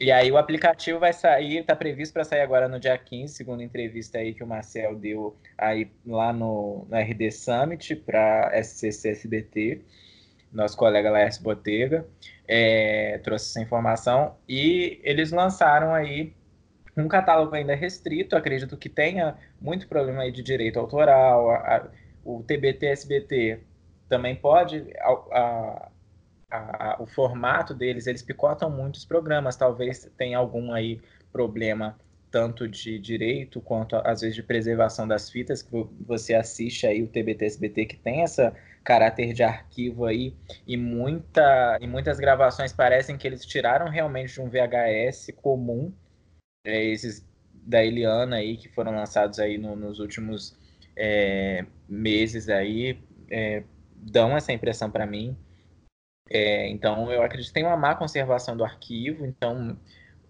[0.00, 3.60] e aí o aplicativo vai sair, está previsto para sair agora no dia 15, segundo
[3.60, 9.10] a entrevista aí que o Marcel deu aí lá no, no RD Summit para SCC
[9.10, 9.82] SBT
[10.52, 12.06] nosso colega Laércio Botega,
[12.46, 16.34] é, trouxe essa informação e eles lançaram aí
[16.96, 21.88] um catálogo ainda restrito, acredito que tenha muito problema aí de direito autoral, a, a,
[22.24, 23.60] o TBT-SBT
[24.08, 25.88] também pode, a,
[27.00, 31.00] o formato deles, eles picotam muitos programas, talvez tenha algum aí
[31.32, 31.96] problema
[32.30, 35.70] tanto de direito quanto às vezes de preservação das fitas que
[36.06, 40.34] você assiste aí o TBT-SBT que tem essa caráter de arquivo aí
[40.66, 45.92] e muita e muitas gravações parecem que eles tiraram realmente de um VHS comum
[46.64, 50.56] é, esses da Eliana aí que foram lançados aí no, nos últimos
[50.96, 53.62] é, meses aí é,
[53.94, 55.36] dão essa impressão para mim.
[56.28, 59.76] É, então eu acredito que tem uma má conservação do arquivo então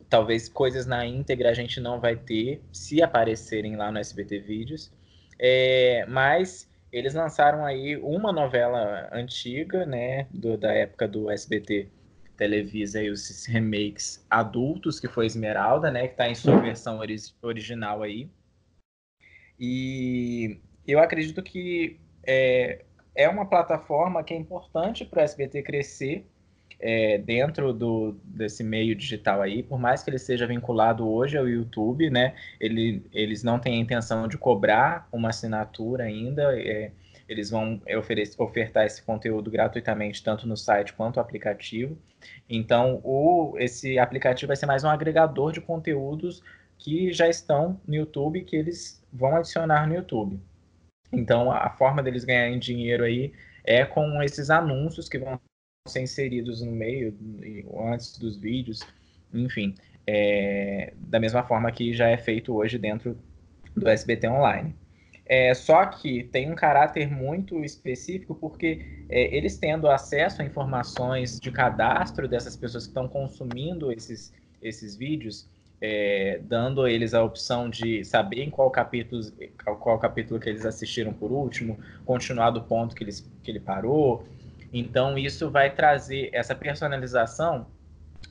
[0.08, 4.92] talvez coisas na íntegra a gente não vai ter se aparecerem lá no SBT Vídeos.
[5.38, 11.88] É, mas eles lançaram aí uma novela antiga, né, do, da época do SBT
[12.36, 16.08] Televisa aí os remakes adultos, que foi Esmeralda, né?
[16.08, 18.28] Que está em sua versão ori original aí.
[19.58, 26.26] E eu acredito que é, é uma plataforma que é importante para o SBT crescer
[26.82, 31.48] é, dentro do, desse meio digital aí, por mais que ele seja vinculado hoje ao
[31.48, 32.34] YouTube, né?
[32.58, 36.58] Ele, eles não têm a intenção de cobrar uma assinatura ainda.
[36.58, 36.90] É,
[37.28, 41.96] eles vão oferecer, ofertar esse conteúdo gratuitamente, tanto no site quanto no aplicativo.
[42.50, 46.42] Então, o, esse aplicativo vai ser mais um agregador de conteúdos
[46.76, 50.40] que já estão no YouTube, que eles vão adicionar no YouTube.
[51.12, 53.32] Então, a forma deles ganharem dinheiro aí
[53.64, 55.38] é com esses anúncios que vão
[55.84, 57.16] ser inseridos no meio,
[57.90, 58.80] antes dos vídeos,
[59.34, 59.74] enfim,
[60.06, 63.18] é, da mesma forma que já é feito hoje dentro
[63.74, 64.76] do SBT Online.
[65.26, 71.40] É, só que tem um caráter muito específico, porque é, eles tendo acesso a informações
[71.40, 75.48] de cadastro dessas pessoas que estão consumindo esses, esses vídeos,
[75.80, 79.20] é, dando a eles a opção de saber em qual capítulo,
[79.80, 84.24] qual capítulo que eles assistiram por último, continuar do ponto que, eles, que ele parou.
[84.72, 87.66] Então, isso vai trazer essa personalização,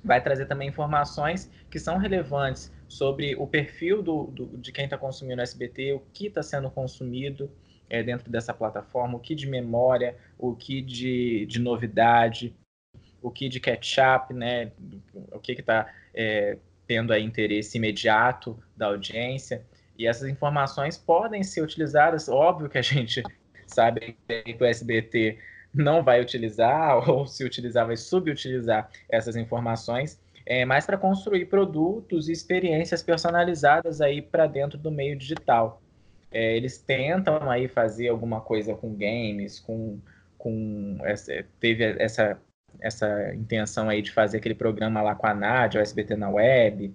[0.03, 4.97] vai trazer também informações que são relevantes sobre o perfil do, do de quem está
[4.97, 7.51] consumindo o SBT, o que está sendo consumido
[7.89, 12.55] é, dentro dessa plataforma, o que de memória, o que de, de novidade,
[13.21, 14.71] o que de catch-up, né?
[15.31, 19.63] O que está é, tendo aí interesse imediato da audiência.
[19.97, 23.21] E essas informações podem ser utilizadas, óbvio que a gente
[23.67, 25.37] sabe que o SBT
[25.73, 32.27] não vai utilizar, ou se utilizar, vai subutilizar essas informações, é, mais para construir produtos
[32.27, 35.81] e experiências personalizadas aí para dentro do meio digital.
[36.31, 39.99] É, eles tentam aí fazer alguma coisa com games, com,
[40.37, 42.39] com essa, teve essa
[42.79, 46.93] essa intenção aí de fazer aquele programa lá com a Nádia, o SBT na web,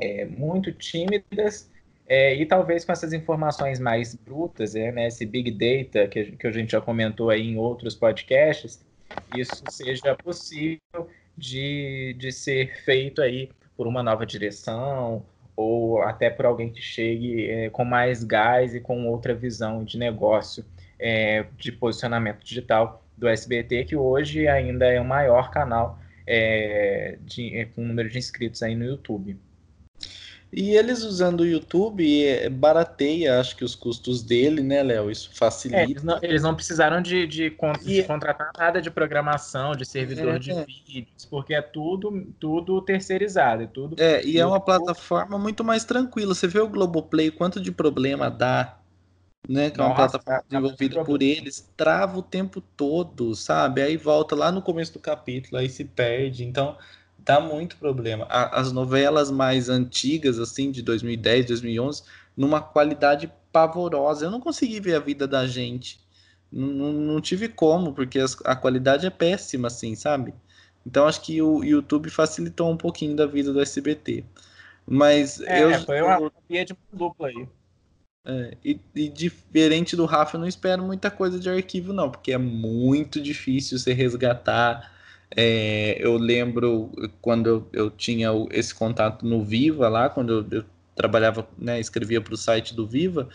[0.00, 1.70] é, muito tímidas,
[2.14, 6.46] é, e talvez com essas informações mais brutas, é, né, esse big data que, que
[6.46, 8.84] a gente já comentou aí em outros podcasts,
[9.34, 15.24] isso seja possível de, de ser feito aí por uma nova direção
[15.56, 19.96] ou até por alguém que chegue é, com mais gás e com outra visão de
[19.96, 20.66] negócio
[20.98, 27.56] é, de posicionamento digital do SBT, que hoje ainda é o maior canal é, de,
[27.56, 29.38] é, com número de inscritos aí no YouTube.
[30.52, 35.10] E eles usando o YouTube, é, barateia, acho que os custos dele, né, Léo?
[35.10, 35.80] Isso facilita.
[35.80, 38.02] É, eles, não, eles, não, precisaram de, de, de e...
[38.02, 40.52] contratar nada de programação, de servidor é, de
[40.86, 43.62] vídeos, porque é tudo, tudo terceirizado.
[43.62, 46.34] É, tudo, é e é uma plataforma muito mais tranquila.
[46.34, 48.78] Você vê o Globoplay, quanto de problema dá
[49.48, 49.70] né?
[49.70, 53.82] Que é uma plataforma desenvolvida por eles, trava o tempo todo, sabe?
[53.82, 56.44] Aí volta lá no começo do capítulo, aí se perde.
[56.44, 56.76] Então,
[57.24, 58.26] dá muito problema.
[58.28, 62.02] As novelas mais antigas, assim, de 2010, 2011,
[62.36, 64.26] numa qualidade pavorosa.
[64.26, 66.00] Eu não consegui ver a vida da gente.
[66.50, 70.34] Não, não tive como, porque a qualidade é péssima, assim, sabe?
[70.86, 74.24] Então, acho que o YouTube facilitou um pouquinho da vida do SBT.
[74.86, 75.80] Mas é, eu.
[75.84, 77.48] Foi uma via de dupla aí.
[78.24, 82.32] É, e, e, diferente do Rafa, eu não espero muita coisa de arquivo, não, porque
[82.32, 84.91] é muito difícil você resgatar.
[85.36, 86.90] É, eu lembro
[87.20, 90.64] quando eu, tinha esse contato no Viva lá, quando eu, eu
[90.94, 93.28] trabalhava, né, escrevia para o site do Viva,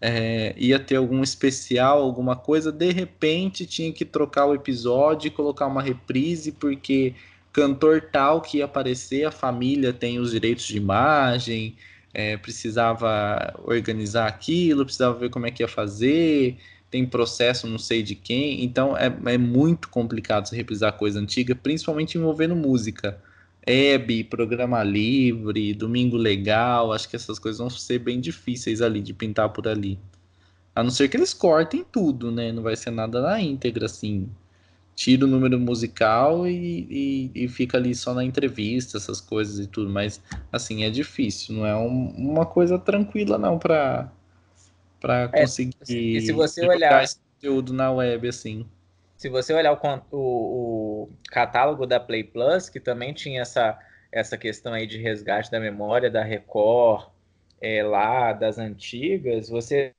[0.00, 5.30] é, ia ter algum especial, alguma coisa, de repente tinha que trocar o episódio e
[5.30, 7.14] colocar uma reprise, porque
[7.52, 11.76] cantor tal que ia aparecer, a família tem os direitos de imagem
[12.14, 16.56] é, precisava organizar aquilo, precisava ver como é que ia fazer,
[16.94, 21.52] tem processo não sei de quem, então é, é muito complicado se reprisar coisa antiga,
[21.52, 23.18] principalmente envolvendo música.
[23.66, 29.12] Hebe, programa livre, domingo legal, acho que essas coisas vão ser bem difíceis ali de
[29.12, 29.98] pintar por ali.
[30.72, 32.52] A não ser que eles cortem tudo, né?
[32.52, 34.28] Não vai ser nada na íntegra, assim
[34.94, 39.66] tira o número musical e, e, e, fica ali só na entrevista, essas coisas e
[39.66, 43.58] tudo, mas assim, é difícil, não é um, uma coisa tranquila não
[45.04, 48.66] para é, conseguir e se você olhar esse conteúdo na web assim.
[49.18, 53.78] Se você olhar o, o, o, catálogo da Play Plus, que também tinha essa,
[54.10, 57.10] essa questão aí de resgate da memória da Record,
[57.60, 59.92] é, lá das antigas, você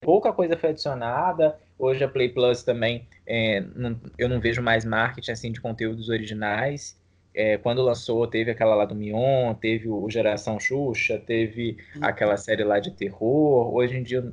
[0.00, 1.58] pouca coisa foi adicionada.
[1.78, 6.08] Hoje a Play Plus também, é, não, eu não vejo mais marketing assim de conteúdos
[6.08, 6.98] originais.
[7.34, 12.04] É, quando lançou, teve aquela lá do Mion, teve o Geração Xuxa, teve uhum.
[12.04, 13.74] aquela série lá de terror.
[13.74, 14.32] Hoje em dia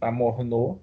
[0.00, 0.82] amornou.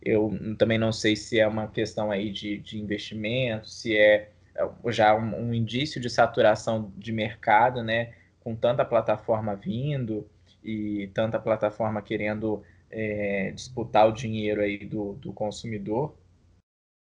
[0.00, 4.92] Eu também não sei se é uma questão aí de, de investimento, se é, é
[4.92, 8.14] já um, um indício de saturação de mercado, né?
[8.40, 10.28] Com tanta plataforma vindo
[10.62, 16.14] e tanta plataforma querendo é, disputar o dinheiro aí do, do consumidor.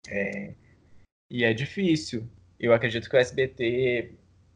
[0.07, 0.53] É,
[1.30, 2.28] e é difícil.
[2.60, 4.12] Eu acredito que o SBT,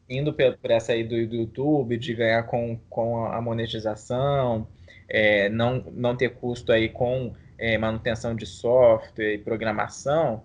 [0.08, 4.68] indo por essa aí do, do YouTube, de ganhar com, com a monetização,
[5.08, 10.44] é, não, não ter custo aí com é, manutenção de software e programação,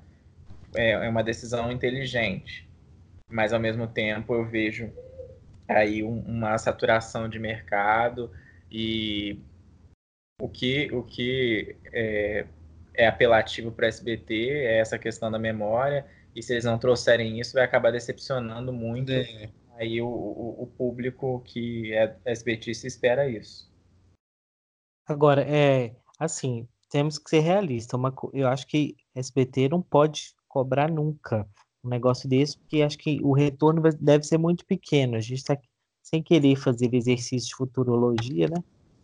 [0.75, 2.69] é, é uma decisão inteligente.
[3.29, 4.91] Mas, ao mesmo tempo, eu vejo
[5.67, 8.31] aí um, uma saturação de mercado
[8.71, 9.39] e
[10.41, 12.45] o que, o que é,
[12.93, 16.05] é apelativo para o SBT é essa questão da memória,
[16.39, 19.51] e se eles não trouxerem isso, vai acabar decepcionando muito é.
[19.75, 23.69] aí o, o, o, público que é SBTista espera isso.
[25.07, 27.99] Agora, é assim, temos que ser realistas.
[27.99, 31.47] Uma, eu acho que SBT não pode cobrar nunca
[31.83, 35.15] um negócio desse, porque acho que o retorno deve ser muito pequeno.
[35.15, 35.57] A gente está
[36.01, 38.63] sem querer fazer exercício de futurologia, né?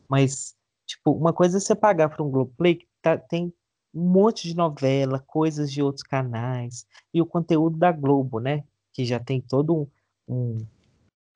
[0.10, 0.56] Mas
[0.86, 3.52] Tipo, uma coisa é você pagar para um Globoplay que tá, tem
[3.96, 8.64] um monte de novela, coisas de outros canais, e o conteúdo da Globo, né?
[8.94, 9.88] Que já tem todo um,
[10.28, 10.68] um,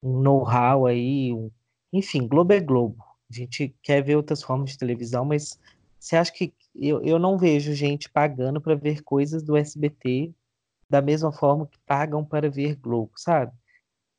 [0.03, 1.31] um know-how aí.
[1.33, 1.49] Um...
[1.93, 3.03] Enfim, Globo é Globo.
[3.31, 5.57] A gente quer ver outras formas de televisão, mas
[5.97, 10.33] você acha que eu, eu não vejo gente pagando para ver coisas do SBT
[10.89, 13.53] da mesma forma que pagam para ver Globo, sabe?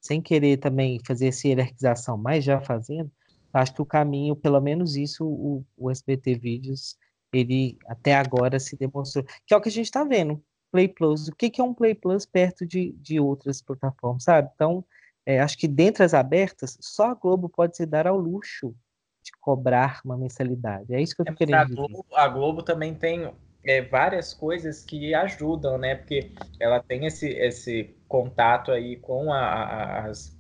[0.01, 3.11] Sem querer também fazer essa hierarquização, mas já fazendo,
[3.53, 6.97] acho que o caminho, pelo menos isso, o, o SBT Vídeos,
[7.39, 11.29] ele até agora se demonstrou, que é o que a gente está vendo, Play Plus,
[11.29, 14.49] o que, que é um Play Plus perto de, de outras plataformas, sabe?
[14.55, 14.85] Então,
[15.27, 18.75] é, acho que dentre as abertas, só a Globo pode se dar ao luxo
[19.23, 20.95] de cobrar uma mensalidade.
[20.95, 23.31] É isso que eu tô é, querendo a Globo, a Globo também tem
[23.65, 25.95] é, várias coisas que ajudam, né?
[25.95, 30.37] Porque ela tem esse, esse contato aí com a, a, as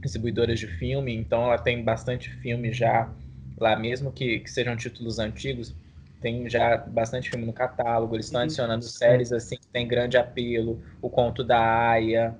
[0.00, 3.12] distribuidoras de filme, então ela tem bastante filme já
[3.58, 5.74] lá, mesmo que, que sejam títulos antigos,
[6.20, 8.44] tem já bastante filme no catálogo, eles estão uhum.
[8.44, 12.36] adicionando séries assim que tem grande apelo, o Conto da Aya,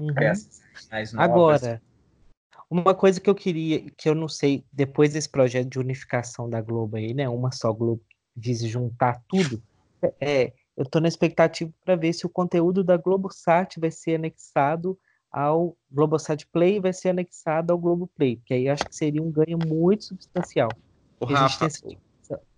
[0.00, 0.14] uhum.
[1.16, 1.82] Agora,
[2.70, 6.60] uma coisa que eu queria, que eu não sei, depois desse projeto de unificação da
[6.60, 8.02] Globo aí, né, uma só Globo
[8.34, 9.62] diz juntar tudo,
[10.20, 14.98] é, eu estou na expectativa para ver se o conteúdo da Globosat vai ser anexado
[15.30, 19.30] ao Globosat Play vai ser anexado ao Globo Play, que aí acho que seria um
[19.30, 20.68] ganho muito substancial.
[21.20, 21.68] O Rafa,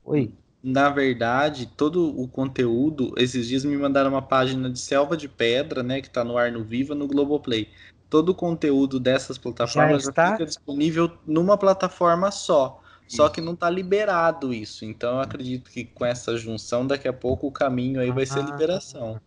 [0.05, 0.33] Oi.
[0.67, 5.83] Na verdade, todo o conteúdo, esses dias me mandaram uma página de Selva de Pedra,
[5.83, 7.69] né, que está no ar no Viva, no Globoplay.
[8.09, 12.81] Todo o conteúdo dessas plataformas já, já fica disponível numa plataforma só.
[13.07, 14.87] Só que não está liberado isso.
[14.87, 18.41] Então eu acredito que com essa junção, daqui a pouco o caminho aí vai ser
[18.41, 18.45] ah.
[18.45, 19.21] liberação.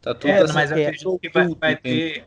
[0.00, 2.26] Tá tudo é, assim, mas eu acredito que vai, vai ter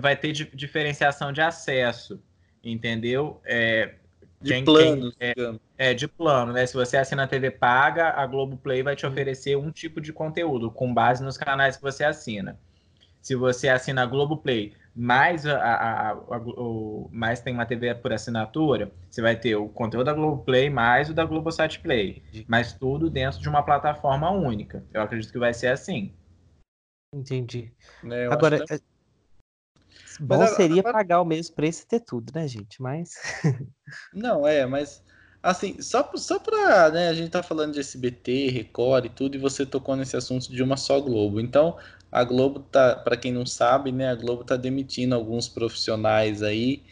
[0.00, 2.18] vai ter diferenciação de acesso,
[2.64, 3.42] entendeu?
[3.44, 3.96] É,
[4.42, 5.30] de quem, plano, quem,
[5.78, 6.66] é, é, de plano, né?
[6.66, 10.70] Se você assina a TV paga, a Globoplay vai te oferecer um tipo de conteúdo
[10.70, 12.58] com base nos canais que você assina.
[13.20, 18.12] Se você assina a Globoplay mais, a, a, a, o, mais tem uma TV por
[18.12, 22.22] assinatura, você vai ter o conteúdo da Globoplay mais o da Globosat Play.
[22.46, 24.84] Mas tudo dentro de uma plataforma única.
[24.92, 26.12] Eu acredito que vai ser assim.
[27.14, 27.70] Entendi.
[28.10, 28.91] É, Agora, que...
[30.22, 30.94] Bom mas, seria agora...
[30.94, 32.80] pagar o mesmo preço e ter tudo, né, gente?
[32.80, 33.14] Mas.
[34.14, 35.02] Não, é, mas.
[35.42, 36.90] Assim, só, só pra.
[36.90, 40.52] Né, a gente tá falando de SBT, Record e tudo, e você tocou nesse assunto
[40.52, 41.40] de uma só Globo.
[41.40, 41.76] Então,
[42.10, 42.94] a Globo tá.
[42.94, 46.84] para quem não sabe, né, a Globo tá demitindo alguns profissionais aí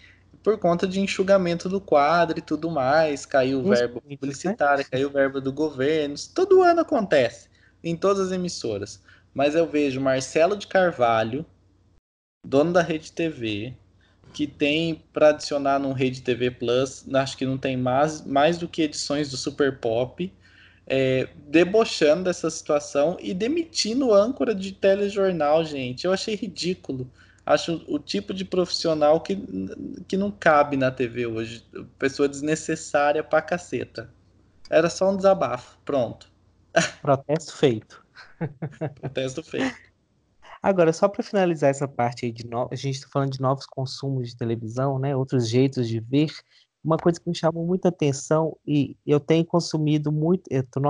[0.42, 3.24] por conta de enxugamento do quadro e tudo mais.
[3.24, 6.16] Caiu o verbo publicitário, caiu o verbo do governo.
[6.34, 7.48] Todo ano acontece,
[7.84, 9.00] em todas as emissoras.
[9.32, 11.46] Mas eu vejo Marcelo de Carvalho
[12.44, 13.74] dono da Rede TV,
[14.32, 18.68] que tem para adicionar no Rede TV Plus, acho que não tem mais, mais do
[18.68, 20.32] que edições do Super Pop,
[20.86, 26.04] é, debochando dessa situação e demitindo o âncora de telejornal, gente.
[26.04, 27.10] Eu achei ridículo.
[27.46, 29.36] Acho o tipo de profissional que,
[30.06, 31.64] que não cabe na TV hoje.
[31.98, 34.10] Pessoa desnecessária pra caceta.
[34.68, 35.78] Era só um desabafo.
[35.84, 36.30] Pronto.
[37.02, 38.04] Protesto feito.
[39.00, 39.89] Protesto feito.
[40.62, 42.68] Agora, só para finalizar essa parte aí de no...
[42.70, 45.16] a gente está falando de novos consumos de televisão, né?
[45.16, 46.30] Outros jeitos de ver.
[46.84, 50.82] Uma coisa que me chamou muita atenção e eu tenho consumido muito, eu estou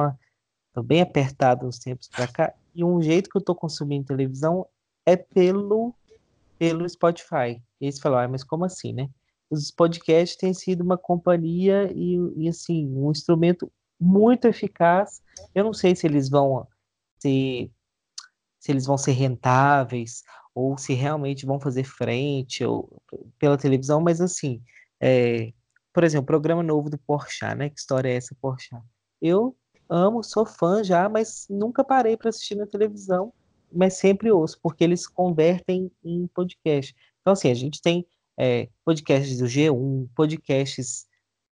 [0.73, 4.67] tô bem apertado nos tempos para cá, e um jeito que eu estou consumindo televisão
[5.05, 5.95] é pelo
[6.59, 7.61] pelo Spotify.
[7.81, 9.09] E eles falaram, ah, mas como assim, né?
[9.51, 15.23] Os podcasts têm sido uma companhia e, e assim, um instrumento muito eficaz.
[15.55, 16.69] Eu não sei se eles vão
[17.19, 17.71] ser
[18.61, 20.23] se eles vão ser rentáveis
[20.55, 23.03] ou se realmente vão fazer frente ou
[23.39, 24.63] pela televisão, mas assim,
[25.01, 25.53] é,
[25.93, 27.71] por exemplo, programa novo do Porchat, né?
[27.71, 28.83] Que história é essa, Porchat?
[29.21, 29.57] Eu
[29.89, 33.33] amo, sou fã já, mas nunca parei para assistir na televisão,
[33.73, 36.95] mas sempre ouço, porque eles convertem em podcast.
[37.21, 38.07] Então, assim, a gente tem
[38.39, 41.07] é, podcasts do G1, podcasts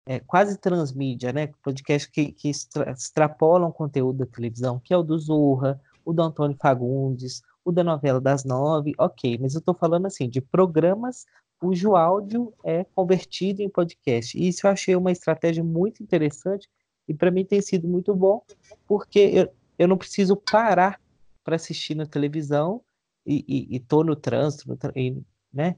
[0.07, 1.49] é, quase transmídia, né?
[1.63, 6.23] Podcasts que, que extra, extrapolam conteúdo da televisão, que é o do Zorra, o do
[6.23, 11.27] Antônio Fagundes, o da novela das nove, ok, mas eu estou falando assim de programas
[11.59, 14.39] cujo áudio é convertido em podcast.
[14.39, 16.69] E isso eu achei uma estratégia muito interessante
[17.09, 18.43] e para mim tem sido muito bom,
[18.87, 19.49] porque eu,
[19.79, 21.01] eu não preciso parar
[21.43, 22.83] para assistir na televisão
[23.27, 25.77] e, estou no trânsito, no, né,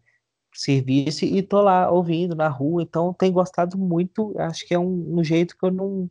[0.55, 5.18] serviço e estou lá ouvindo na rua, então tenho gostado muito, acho que é um,
[5.18, 6.11] um, jeito que eu não...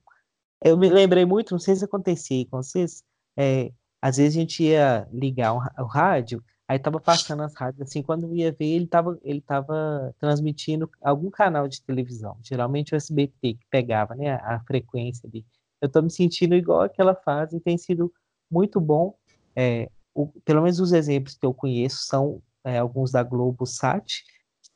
[0.63, 3.03] Eu me lembrei muito, não sei se acontecia com vocês,
[3.37, 3.71] é,
[4.01, 8.33] às vezes a gente ia ligar o, rádio, aí tava passando as rádios, assim, quando
[8.35, 13.65] ia ver, ele tava, ele tava transmitindo algum canal de televisão, geralmente o SBT que
[13.69, 15.45] pegava, né, a, frequência ali.
[15.81, 18.11] Eu tô me sentindo igual aquela fase e tem sido
[18.49, 19.15] muito bom.
[19.55, 24.23] É, o, pelo menos os exemplos que eu conheço são é, alguns da Globo Sat,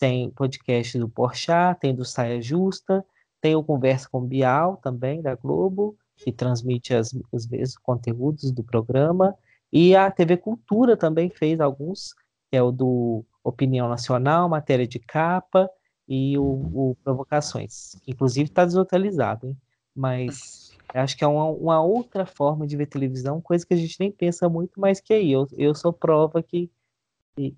[0.02, 3.06] tem podcast do Porchat, tem do Saia Justa,
[3.40, 9.36] tem o Conversa com Bial também, da Globo, que transmite as, os conteúdos do programa,
[9.72, 12.14] e a TV Cultura também fez alguns,
[12.50, 15.70] que é o do Opinião Nacional, Matéria de Capa
[16.08, 19.58] e o, o Provocações, que inclusive está desatualizado, hein?
[19.96, 24.00] mas acho que é uma, uma, outra forma de ver televisão, coisa que a gente
[24.00, 26.70] nem pensa muito, mas que aí eu, eu sou prova que,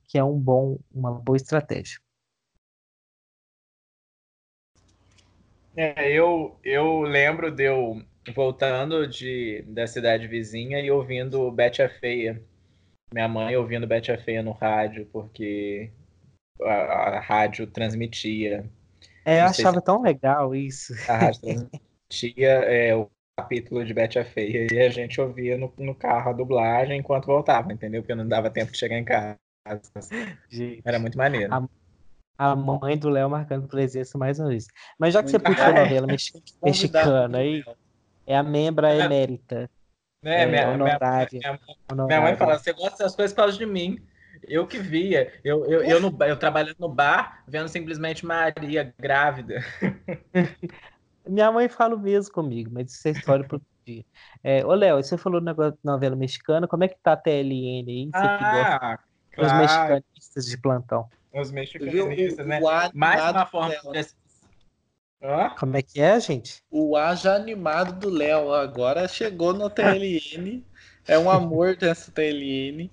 [0.08, 2.00] que é um bom, uma boa estratégia.
[5.76, 11.90] É, eu, eu lembro de eu voltando de, da cidade vizinha e ouvindo Bete a
[11.90, 12.42] Feia.
[13.14, 15.92] Minha mãe ouvindo Bete a Feia no rádio, porque
[16.62, 18.70] a, a rádio transmitia.
[19.26, 19.86] É, eu achava se...
[19.86, 20.94] tão legal isso.
[21.10, 25.74] A rádio transmitia é, o capítulo de Bete a Feia e a gente ouvia no,
[25.78, 28.02] no carro a dublagem enquanto voltava, entendeu?
[28.02, 29.38] Porque não dava tempo de chegar em casa.
[30.50, 31.54] Gente, Era muito maneiro.
[31.54, 31.68] A,
[32.38, 34.68] a mãe do Léo marcando presença mais uma vez.
[35.00, 36.08] Mas já que muito você puxou a novela
[36.64, 37.64] mexicana aí,
[38.26, 39.00] é a membra é.
[39.00, 39.70] emérita.
[40.24, 41.60] É, é minha, honorária, minha,
[41.92, 44.00] minha, minha, mãe fala, você gosta dessas coisas por causa de mim.
[44.48, 45.34] Eu que via.
[45.44, 49.64] Eu, eu, eu, no, eu trabalhando no bar, vendo simplesmente Maria grávida.
[51.28, 54.06] minha mãe fala o mesmo comigo, mas isso é história para outro dia.
[54.44, 57.18] É, ô, Léo, você falou do negócio de novela mexicana, como é que tá a
[57.18, 58.06] TLN aí?
[58.06, 59.00] Você ah, que gosta claro.
[59.38, 61.10] Os mexicanistas de plantão.
[61.34, 62.60] Os mexicanistas, né?
[62.94, 63.74] Mais uma forma
[65.24, 66.62] de como é que é, gente?
[66.70, 70.64] O A já animado do Léo agora chegou no TLN.
[71.08, 72.92] é um amor dessa TLN.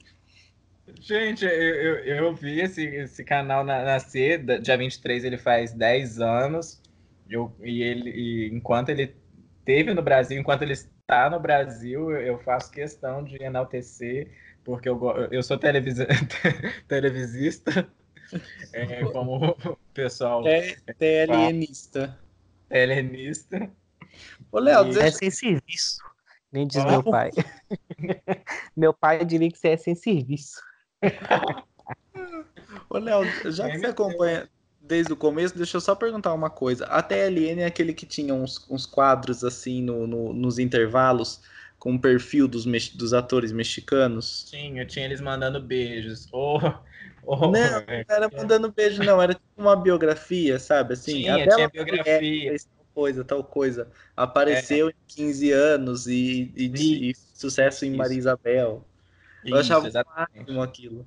[1.01, 6.81] Gente, eu, eu, eu vi esse, esse canal nascer, dia 23 ele faz 10 anos.
[7.28, 9.16] Eu, e ele, e enquanto ele
[9.64, 14.33] teve no Brasil, enquanto ele está no Brasil, eu faço questão de enaltecer,
[14.64, 15.01] porque eu,
[15.31, 16.07] eu sou televisa,
[16.89, 17.89] televisista
[18.72, 20.47] é, como o pessoal.
[20.47, 22.18] É, TLNista.
[22.68, 23.70] TLNista.
[24.51, 24.99] Ô, Léo, e...
[24.99, 25.99] é sem serviço.
[26.53, 27.31] Nem diz meu pai.
[28.76, 30.61] meu pai diria que você é sem serviço.
[32.89, 34.49] Ô, Léo, já que você acompanha
[34.81, 36.87] desde o começo, deixa eu só perguntar uma coisa.
[36.87, 41.41] A TLN é aquele que tinha uns, uns quadros assim no, no, nos intervalos
[41.78, 44.47] com o perfil dos, dos atores mexicanos?
[44.51, 46.28] Tinha, tinha eles mandando beijos.
[46.33, 46.59] Oh,
[47.33, 49.22] Oh, não, não era mandando beijo, não.
[49.22, 50.95] Era tipo uma biografia, sabe?
[50.95, 52.57] Assim, tinha, tinha biografia.
[52.59, 53.89] tal coisa, tal coisa.
[54.16, 54.91] Apareceu é.
[54.91, 58.85] em 15 anos e, e, e sucesso em Maria Isabel.
[59.45, 60.59] Eu Isso, achava exatamente.
[60.59, 61.07] aquilo.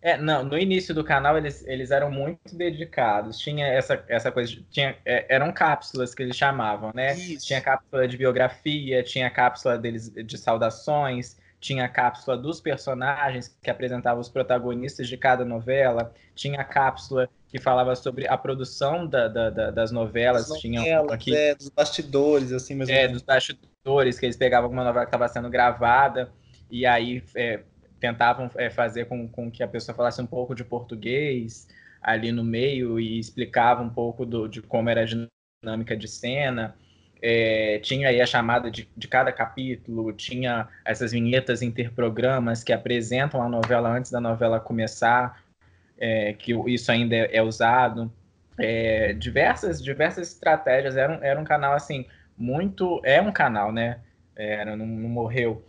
[0.00, 3.36] É, não, no início do canal eles, eles eram muito dedicados.
[3.40, 7.16] Tinha essa, essa coisa, tinha, é, eram cápsulas que eles chamavam, né?
[7.16, 7.48] Isso.
[7.48, 13.70] Tinha cápsula de biografia, tinha cápsula deles de saudações, tinha a cápsula dos personagens que
[13.70, 19.28] apresentava os protagonistas de cada novela, tinha a cápsula que falava sobre a produção da,
[19.28, 22.92] da, da, das novelas, novelas tinha aqui, é, dos bastidores, assim, mesmo.
[22.92, 26.30] É, dos bastidores, que eles pegavam alguma novela que estava sendo gravada
[26.70, 27.62] e aí é,
[27.98, 31.66] tentavam é, fazer com, com que a pessoa falasse um pouco de português
[32.02, 35.06] ali no meio e explicava um pouco do, de como era a
[35.62, 36.76] dinâmica de cena
[37.26, 43.42] é, tinha aí a chamada de, de cada capítulo, tinha essas vinhetas interprogramas que apresentam
[43.42, 45.42] a novela antes da novela começar,
[45.96, 48.12] é, que isso ainda é, é usado.
[48.58, 52.04] É, diversas, diversas estratégias, era um, era um canal assim
[52.36, 53.00] muito.
[53.02, 54.00] É um canal, né?
[54.36, 55.64] É, não, não, morreu.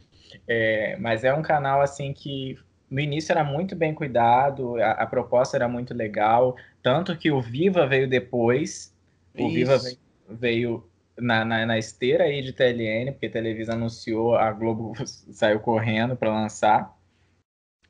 [0.45, 2.57] É, mas é um canal assim que
[2.91, 7.39] no início era muito bem cuidado, a, a, proposta era muito legal, tanto que o
[7.39, 8.93] Viva veio depois.
[9.37, 9.97] O Viva veio,
[10.29, 15.59] veio na, na, na, esteira aí de TLN, porque a Televisa anunciou, a Globo saiu
[15.59, 16.95] correndo para lançar.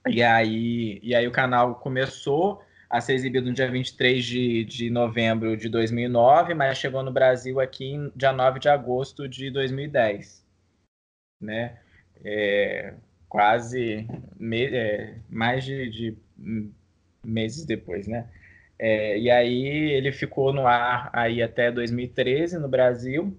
[0.07, 4.89] E aí, e aí o canal começou a ser exibido no dia 23 de, de
[4.89, 10.45] novembro de 2009, mas chegou no Brasil aqui em dia 9 de agosto de 2010.
[11.41, 11.79] Né?
[12.23, 12.93] É,
[13.27, 14.07] quase
[14.39, 16.17] me, é, mais de, de,
[17.23, 18.29] meses depois, né?
[18.77, 23.37] É, e aí ele ficou no ar aí até 2013 no Brasil,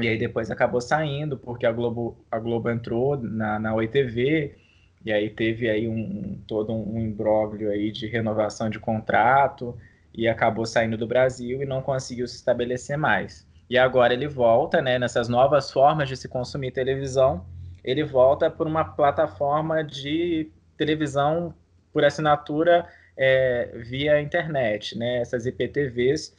[0.00, 4.56] e aí depois acabou saindo, porque a Globo, a Globo entrou na, na OITV,
[5.04, 9.76] e aí teve aí um, todo um imbróglio aí de renovação de contrato
[10.12, 13.46] e acabou saindo do Brasil e não conseguiu se estabelecer mais.
[13.70, 17.44] E agora ele volta, né, nessas novas formas de se consumir televisão,
[17.84, 21.54] ele volta por uma plataforma de televisão
[21.92, 22.86] por assinatura
[23.18, 26.36] é, via internet, né, essas IPTVs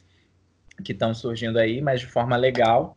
[0.82, 2.96] que estão surgindo aí, mas de forma legal.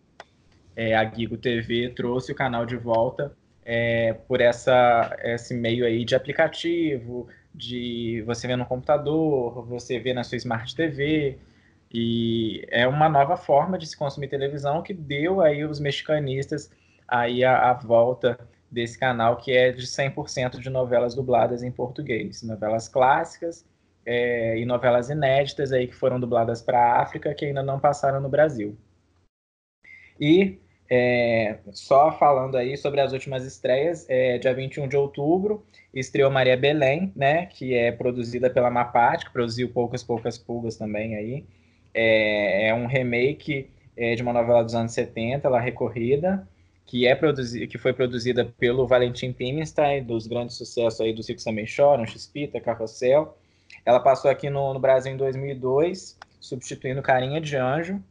[0.75, 6.05] É, a Gigo TV trouxe o canal de volta é, por essa, esse meio aí
[6.05, 11.37] de aplicativo, de você ver no computador, você ver na sua Smart TV,
[11.93, 16.71] e é uma nova forma de se consumir televisão que deu aí os mexicanistas
[17.07, 18.39] aí a, a volta
[18.71, 23.63] desse canal que é de 100% de novelas dubladas em português, novelas clássicas
[24.05, 28.19] é, e novelas inéditas aí que foram dubladas para a África que ainda não passaram
[28.19, 28.77] no Brasil.
[30.19, 36.29] E é, só falando aí sobre as últimas estreias, é, dia 21 de outubro, estreou
[36.29, 41.45] Maria Belém, né, que é produzida pela Mapate, que produziu Poucas Poucas Pulgas também aí.
[41.93, 46.47] É, é um remake é, de uma novela dos anos 70, ela recorrida,
[46.85, 47.15] que, é
[47.67, 52.59] que foi produzida pelo Valentim Pimstein, dos grandes sucessos aí do Cico Também Choram, Xpita,
[52.59, 53.35] Carrossel.
[53.85, 58.01] Ela passou aqui no, no Brasil em 2002, substituindo Carinha de Anjo,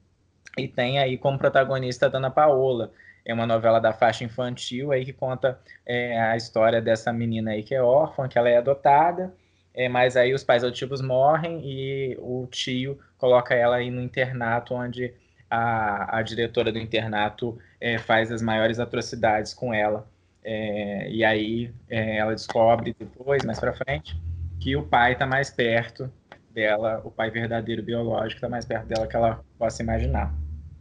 [0.57, 2.93] e tem aí como protagonista a Dana Paola.
[3.25, 7.63] É uma novela da faixa infantil aí que conta é, a história dessa menina aí
[7.63, 9.33] que é órfã, que ela é adotada,
[9.73, 14.75] é, mas aí os pais adotivos morrem e o tio coloca ela aí no internato
[14.75, 15.15] onde
[15.49, 20.07] a, a diretora do internato é, faz as maiores atrocidades com ela.
[20.45, 24.21] É, e aí é, ela descobre depois, mais para frente,
[24.63, 26.09] que o pai está mais perto
[26.53, 30.33] dela, o pai verdadeiro biológico está mais perto dela que ela possa imaginar.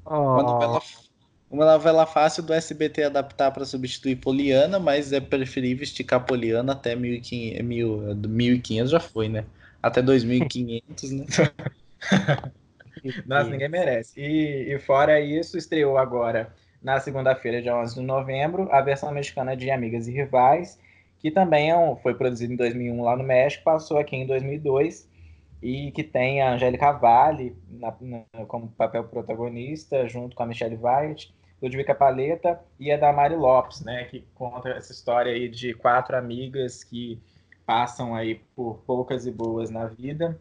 [0.05, 0.19] Oh.
[0.19, 0.81] Uma, novela,
[1.49, 6.95] uma novela fácil do SBT adaptar para substituir Poliana, mas é preferível esticar Poliana até
[6.95, 9.45] 1500, 1500 já foi, né?
[9.81, 11.25] Até 2500, né?
[13.25, 14.21] Nossa, ninguém merece.
[14.21, 16.53] E, e fora isso, estreou agora
[16.83, 20.77] na segunda-feira, dia 11 de novembro, a versão mexicana de Amigas e Rivais,
[21.21, 25.07] que também é um, foi produzida em 2001 lá no México, passou aqui em 2002
[25.61, 30.79] e que tem a Angélica Vale na, na, como papel protagonista, junto com a Michelle
[30.81, 36.17] White, Ludwika Paleta e a Damari Lopes, né, que conta essa história aí de quatro
[36.17, 37.21] amigas que
[37.65, 40.39] passam aí por poucas e boas na vida,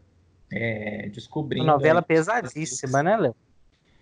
[0.51, 1.65] é, descobrindo...
[1.65, 3.37] Uma novela pesadíssima, né, Léo?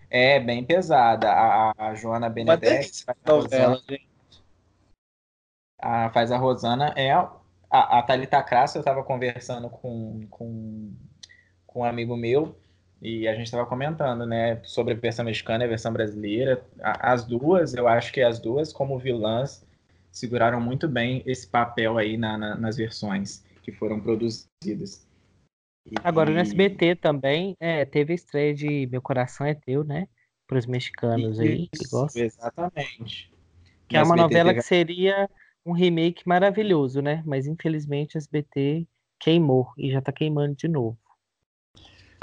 [0.08, 1.30] É, bem pesada.
[1.30, 3.80] A, a Joana Benedetti faz a, Rosana,
[5.78, 7.28] a, faz a Rosana, é a,
[7.70, 10.92] a Thalita Crasso, eu estava conversando com, com
[11.68, 12.58] com um amigo meu
[13.00, 16.60] e a gente estava comentando, né, sobre a versão mexicana e a versão brasileira.
[16.80, 19.64] As duas, eu acho que as duas, como vilãs,
[20.10, 25.06] seguraram muito bem esse papel aí na, na, nas versões que foram produzidas.
[25.86, 25.94] E...
[26.02, 30.08] Agora no SBT também é, teve a estreia de Meu Coração é Teu, né?
[30.48, 32.22] Para os mexicanos Isso, aí que gostam.
[32.24, 33.30] Exatamente.
[33.86, 34.60] Que no é uma SBT novela teve...
[34.60, 35.30] que seria
[35.68, 37.22] um remake maravilhoso, né?
[37.26, 38.86] Mas infelizmente o SBT
[39.20, 40.98] queimou e já está queimando de novo.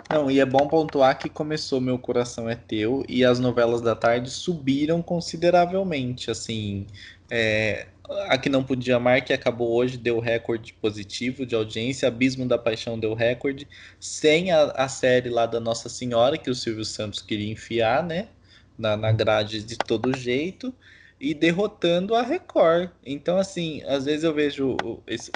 [0.09, 3.95] Não, e é bom pontuar que começou Meu Coração é Teu e as novelas da
[3.95, 6.29] tarde subiram consideravelmente.
[6.29, 6.85] Assim,
[7.29, 7.87] é,
[8.27, 12.07] a que não podia amar, que acabou hoje, deu recorde positivo de audiência.
[12.07, 13.67] Abismo da Paixão deu recorde.
[13.99, 18.27] Sem a, a série lá da Nossa Senhora, que o Silvio Santos queria enfiar, né?
[18.77, 20.73] Na, na grade de todo jeito.
[21.19, 22.89] E derrotando a Record.
[23.05, 24.75] Então, assim, às vezes eu vejo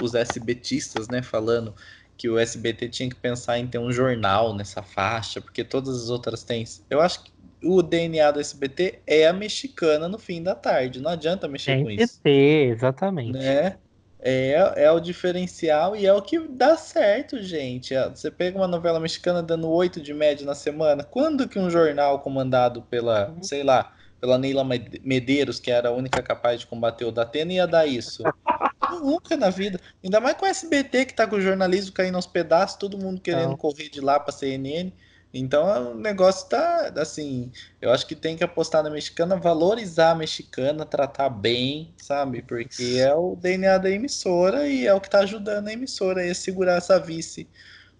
[0.02, 1.74] os SBTistas, né, falando
[2.16, 6.10] que o SBT tinha que pensar em ter um jornal nessa faixa, porque todas as
[6.10, 6.64] outras têm.
[6.90, 7.32] Eu acho que
[7.64, 11.00] o DNA do SBT é a mexicana no fim da tarde.
[11.00, 12.20] Não adianta mexer Tem com que isso.
[12.22, 13.38] Ter, exatamente.
[13.38, 13.76] Né?
[14.22, 17.94] É, é o diferencial e é o que dá certo, gente.
[17.94, 21.02] É, você pega uma novela mexicana dando 8 de média na semana.
[21.02, 23.42] Quando que um jornal comandado pela, uhum.
[23.42, 24.64] sei lá, pela Neila
[25.02, 28.22] Medeiros, que era a única capaz de combater o Datena, ia dar isso.
[29.02, 29.80] Nunca na vida.
[30.04, 33.20] Ainda mais com o SBT, que tá com o jornalismo caindo aos pedaços, todo mundo
[33.20, 33.56] querendo Não.
[33.56, 34.92] correr de lá pra CNN.
[35.32, 37.52] Então o negócio tá assim.
[37.80, 42.42] Eu acho que tem que apostar na mexicana, valorizar a mexicana, tratar bem, sabe?
[42.42, 46.34] Porque é o DNA da emissora e é o que tá ajudando a emissora a
[46.34, 47.48] segurar essa vice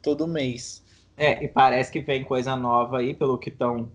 [0.02, 0.82] todo mês.
[1.16, 3.92] É, e parece que vem coisa nova aí, pelo que estão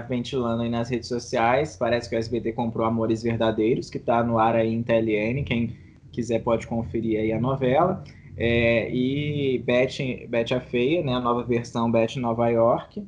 [0.00, 1.76] ventilando aí nas redes sociais.
[1.76, 5.44] Parece que o SBT comprou Amores Verdadeiros, que tá no ar aí em TLN.
[5.44, 5.76] Quem
[6.12, 8.02] quiser pode conferir aí a novela.
[8.36, 11.14] É, e Betty, Betty a Feia, né?
[11.14, 13.04] A nova versão Betty Nova York.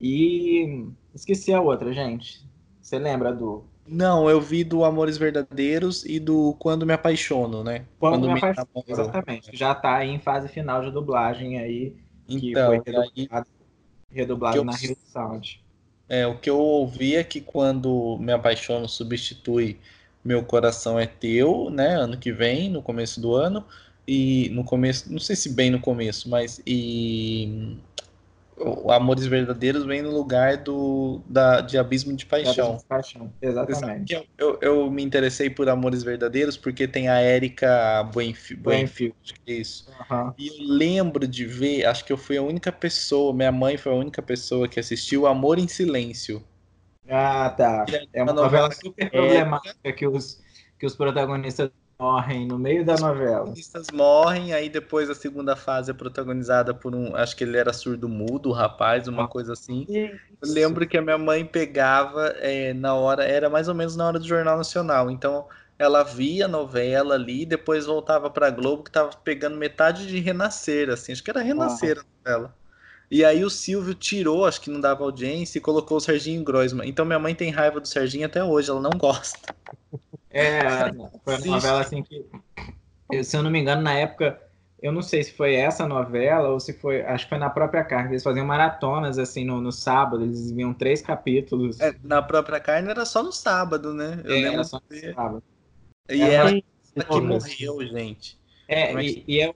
[0.00, 2.44] E esqueci a outra, gente.
[2.80, 3.64] Você lembra do.
[3.86, 7.86] Não, eu vi do Amores Verdadeiros e do Quando Me Apaixono, né?
[7.98, 9.56] Quando, Quando Me, Apaixono, exatamente.
[9.56, 11.96] Já tá aí em fase final de dublagem aí.
[12.26, 13.46] Que então, foi redublado,
[14.10, 14.64] redublado eu...
[14.64, 15.61] na Rio Sound.
[16.12, 19.80] É, o que eu ouvi é que quando Me Apaixono substitui
[20.22, 21.96] Meu Coração é Teu, né?
[21.96, 23.66] Ano que vem, no começo do ano
[24.06, 27.78] e no começo, não sei se bem no começo, mas e
[28.56, 32.76] o Amores Verdadeiros vem no lugar do da, de Abismo de Paixão.
[32.76, 33.32] De paixão.
[33.40, 34.14] Exatamente.
[34.14, 39.52] Eu, eu, eu, me interessei por Amores Verdadeiros porque tem a Érica Buenfield, Buenfield é
[39.52, 39.90] isso.
[40.10, 40.32] Uhum.
[40.38, 43.92] E eu lembro de ver, acho que eu fui a única pessoa, minha mãe foi
[43.92, 46.44] a única pessoa que assistiu Amor em Silêncio.
[47.08, 47.84] Ah, tá.
[47.90, 50.40] É, é uma novela super problemática que os,
[50.78, 51.70] que os protagonistas
[52.02, 53.44] morrem no meio da novela.
[53.44, 57.14] Os protagonistas morrem, aí depois a segunda fase é protagonizada por um.
[57.14, 59.86] Acho que ele era surdo-mudo, o rapaz, uma coisa assim.
[59.88, 60.18] Isso.
[60.42, 64.08] Eu lembro que a minha mãe pegava é, na hora, era mais ou menos na
[64.08, 65.10] hora do Jornal Nacional.
[65.10, 65.46] Então
[65.78, 70.90] ela via a novela ali, depois voltava pra Globo, que tava pegando metade de Renascer,
[70.90, 71.12] assim.
[71.12, 72.02] Acho que era Renascer ah.
[72.02, 72.54] a novela.
[73.10, 76.88] E aí o Silvio tirou, acho que não dava audiência, e colocou o Serginho Groisman.
[76.88, 79.54] Então minha mãe tem raiva do Serginho até hoje, ela não gosta.
[80.32, 80.62] É,
[81.24, 82.24] foi uma novela assim que,
[83.22, 84.40] se eu não me engano, na época,
[84.82, 87.84] eu não sei se foi essa novela ou se foi, acho que foi na própria
[87.84, 91.80] carne, eles faziam maratonas assim no, no sábado, eles viam três capítulos.
[91.80, 94.20] É, na própria carne era só no sábado, né?
[94.24, 95.42] Eu é, lembro era só no sábado.
[96.10, 96.62] E era, era
[97.04, 98.38] que morreu, gente.
[98.66, 99.12] É, Mas...
[99.12, 99.54] e, e, é,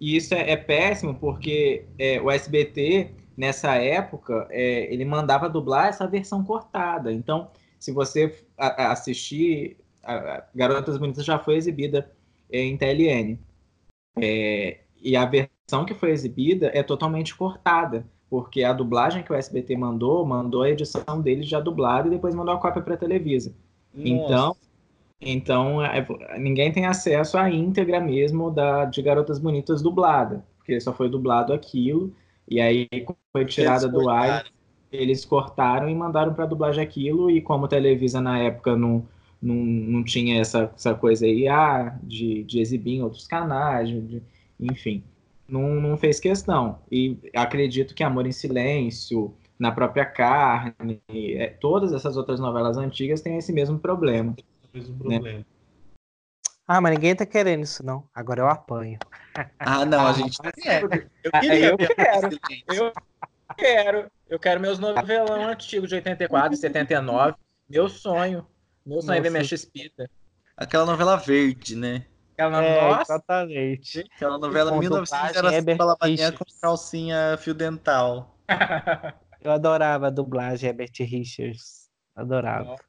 [0.00, 5.88] e, isso é, é péssimo porque é, o SBT, nessa época, é, ele mandava dublar
[5.88, 7.12] essa versão cortada.
[7.12, 9.76] Então, se você assistir
[10.54, 12.10] Garotas Bonitas já foi exibida
[12.50, 13.38] em TLN.
[14.20, 19.34] É, e a versão que foi exibida é totalmente cortada, porque a dublagem que o
[19.34, 22.98] SBT mandou, mandou a edição deles já dublada e depois mandou a cópia para a
[22.98, 23.54] Televisa.
[23.94, 24.08] Nossa.
[24.08, 24.56] Então,
[25.20, 26.06] então é,
[26.38, 31.52] ninguém tem acesso à íntegra mesmo da, de Garotas Bonitas dublada, porque só foi dublado
[31.52, 32.12] aquilo,
[32.48, 32.88] e aí
[33.32, 34.44] foi tirada do ar,
[34.90, 39.06] eles cortaram e mandaram para dublagem aquilo, e como a Televisa na época não
[39.44, 44.22] não, não tinha essa, essa coisa aí ah, de, de exibir em outros canais, de,
[44.58, 45.04] enfim,
[45.48, 46.78] não, não fez questão.
[46.90, 53.20] E acredito que Amor em Silêncio, Na Própria Carne, é, todas essas outras novelas antigas
[53.20, 54.34] têm esse mesmo problema.
[54.72, 55.18] Mesmo né?
[55.18, 55.38] problema.
[55.38, 55.44] Né?
[56.66, 58.08] Ah, mas ninguém tá querendo isso, não.
[58.14, 58.98] Agora eu apanho.
[59.58, 61.10] Ah, não, a gente tá querendo.
[61.22, 62.40] Eu queria eu quero.
[62.68, 62.92] Eu
[63.56, 64.10] quero.
[64.30, 67.34] Eu quero meus novelão antigos de 84, 79.
[67.68, 68.46] Meu sonho.
[68.84, 70.10] Meu sonho é ver minha Xpita.
[70.56, 72.06] Aquela novela verde, né?
[72.34, 73.02] Aquela é, Nossa.
[73.14, 74.00] Exatamente.
[74.14, 78.38] Aquela novela 1900 era assim, balabadinha com calcinha fio dental.
[79.40, 81.90] Eu adorava a dublagem Herbert Richards.
[82.14, 82.70] Adorava.
[82.70, 82.84] Nossa.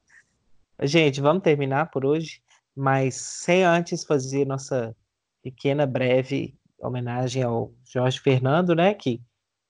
[0.83, 2.41] Gente, vamos terminar por hoje,
[2.75, 4.95] mas sem antes fazer nossa
[5.41, 8.93] pequena, breve homenagem ao Jorge Fernando, né?
[8.93, 9.21] Que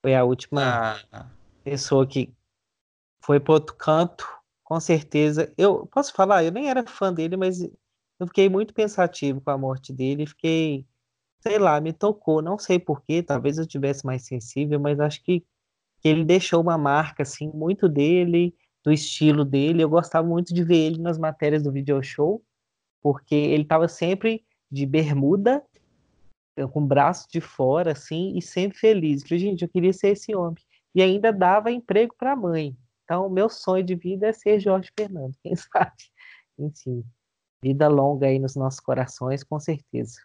[0.02, 1.26] foi a última ah.
[1.62, 2.34] pessoa que
[3.20, 4.26] foi para outro canto
[4.66, 5.52] com certeza.
[5.56, 9.56] Eu posso falar, eu nem era fã dele, mas eu fiquei muito pensativo com a
[9.56, 10.26] morte dele.
[10.26, 10.84] Fiquei,
[11.40, 12.42] sei lá, me tocou.
[12.42, 15.40] Não sei porquê, talvez eu tivesse mais sensível, mas acho que,
[16.00, 18.52] que ele deixou uma marca, assim, muito dele,
[18.84, 19.84] do estilo dele.
[19.84, 22.42] Eu gostava muito de ver ele nas matérias do video show,
[23.00, 25.62] porque ele estava sempre de bermuda,
[26.72, 29.22] com o braço de fora, assim, e sempre feliz.
[29.22, 30.60] Eu falei, gente, eu queria ser esse homem.
[30.92, 32.76] E ainda dava emprego para a mãe.
[33.06, 35.94] Então, meu sonho de vida é ser Jorge Fernando, quem sabe?
[36.58, 37.04] Enfim,
[37.62, 40.16] vida longa aí nos nossos corações, com certeza.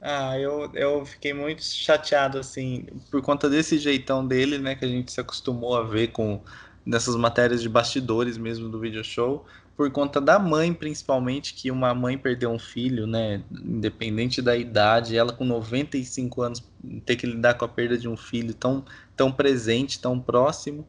[0.00, 4.88] Ah, eu, eu fiquei muito chateado, assim, por conta desse jeitão dele, né, que a
[4.88, 6.42] gente se acostumou a ver com
[6.84, 9.46] nessas matérias de bastidores mesmo do video show,
[9.76, 15.16] por conta da mãe, principalmente, que uma mãe perdeu um filho, né, independente da idade,
[15.16, 16.62] ela com 95 anos
[17.06, 18.84] ter que lidar com a perda de um filho tão,
[19.16, 20.86] tão presente, tão próximo,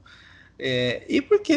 [0.58, 1.54] É, e porque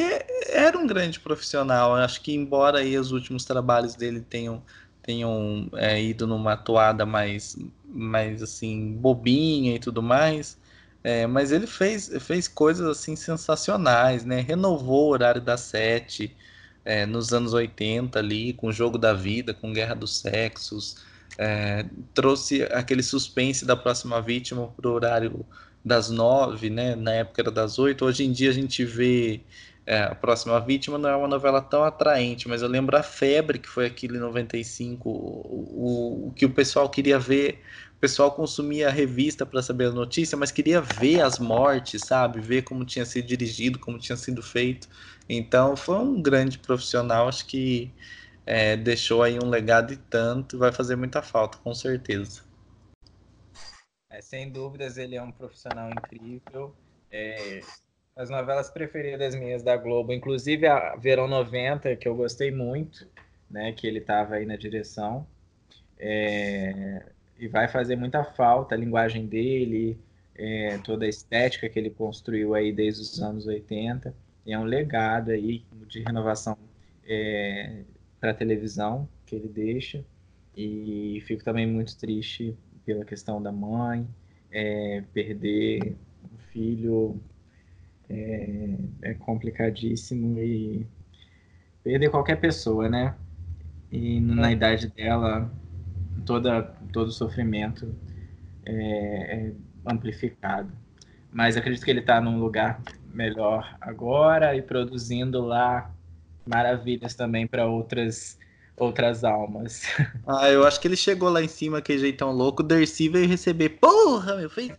[0.49, 1.95] era um grande profissional.
[1.95, 4.63] Acho que embora aí os últimos trabalhos dele tenham,
[5.03, 10.59] tenham é, ido numa toada mais, mais assim, bobinha e tudo mais,
[11.05, 14.41] é, mas ele fez, fez coisas assim sensacionais, né?
[14.41, 16.37] Renovou o horário das sete
[16.85, 20.97] é, nos anos 80 ali, com o Jogo da Vida, com Guerra dos Sexos,
[21.39, 21.85] é,
[22.15, 25.47] trouxe aquele suspense da próxima vítima para o horário
[25.89, 26.95] das nove, né?
[26.95, 28.05] Na época era das oito.
[28.05, 29.41] Hoje em dia a gente vê
[29.86, 33.59] é, a próxima vítima não é uma novela tão atraente, mas eu lembro a febre
[33.59, 37.62] que foi aquilo em 95, o, o, o que o pessoal queria ver.
[37.97, 42.41] O pessoal consumia a revista para saber a notícia, mas queria ver as mortes, sabe?
[42.41, 44.89] Ver como tinha sido dirigido, como tinha sido feito.
[45.28, 47.93] Então foi um grande profissional, acho que
[48.47, 52.48] é, deixou aí um legado e tanto, vai fazer muita falta, com certeza.
[54.21, 56.75] Sem dúvidas, ele é um profissional incrível.
[57.11, 57.61] É,
[58.16, 63.07] as novelas preferidas minhas da Globo, inclusive a Verão 90, que eu gostei muito,
[63.51, 65.27] né, que ele estava aí na direção.
[65.99, 67.07] É,
[67.39, 69.99] e vai fazer muita falta a linguagem dele,
[70.35, 74.14] é, toda a estética que ele construiu aí desde os anos 80.
[74.47, 76.57] é um legado aí de renovação
[77.07, 77.83] é,
[78.21, 80.05] para televisão que ele deixa.
[80.57, 82.57] E fico também muito triste
[82.89, 84.09] pela questão da mãe,
[84.51, 87.20] é, perder um filho
[88.09, 90.86] é, é, complicadíssimo e
[91.84, 93.14] perder qualquer pessoa, né?
[93.93, 94.53] E na é.
[94.55, 95.53] idade dela,
[96.24, 97.95] toda, todo o sofrimento
[98.64, 98.72] é,
[99.36, 99.53] é
[99.84, 100.72] amplificado.
[101.30, 102.80] Mas acredito que ele está num lugar
[103.12, 105.95] melhor agora e produzindo lá
[106.47, 108.39] maravilhas também para outras
[108.79, 109.83] outras almas.
[110.26, 113.26] Ah, eu acho que ele chegou lá em cima, que jeitão louco, o Dercy veio
[113.26, 113.70] receber.
[113.70, 114.72] Porra, meu, fez.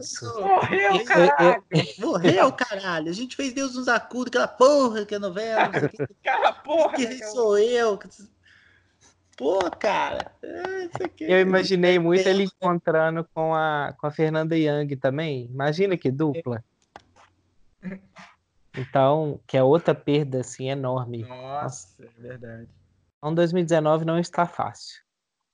[0.00, 0.24] Isso.
[0.40, 1.64] Morreu, caralho.
[1.98, 3.10] Morreu, caralho.
[3.10, 5.64] A gente fez Deus nos acuda, aquela porra que é novela.
[6.24, 6.94] Aquela porra.
[6.94, 7.98] Que né, sou eu.
[9.36, 10.30] Pô, cara.
[11.18, 15.46] Eu imaginei muito ele encontrando com a, com a Fernanda Young também.
[15.52, 16.62] Imagina que dupla.
[18.76, 21.24] Então, que é outra perda assim enorme.
[21.24, 22.68] Nossa, é verdade.
[23.18, 25.02] Então, 2019 não está fácil.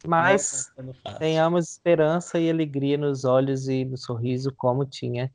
[0.07, 1.19] Mas fácil.
[1.19, 5.33] tenhamos esperança e alegria nos olhos e no sorriso, como tinha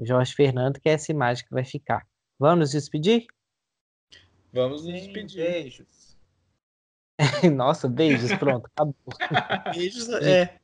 [0.00, 2.06] Jorge Fernando, que é essa imagem que vai ficar.
[2.38, 3.26] Vamos nos despedir?
[4.52, 5.44] Vamos nos despedir.
[5.44, 6.16] Beijos.
[7.54, 8.94] Nossa, beijos, pronto, acabou.
[9.74, 10.58] beijos, é.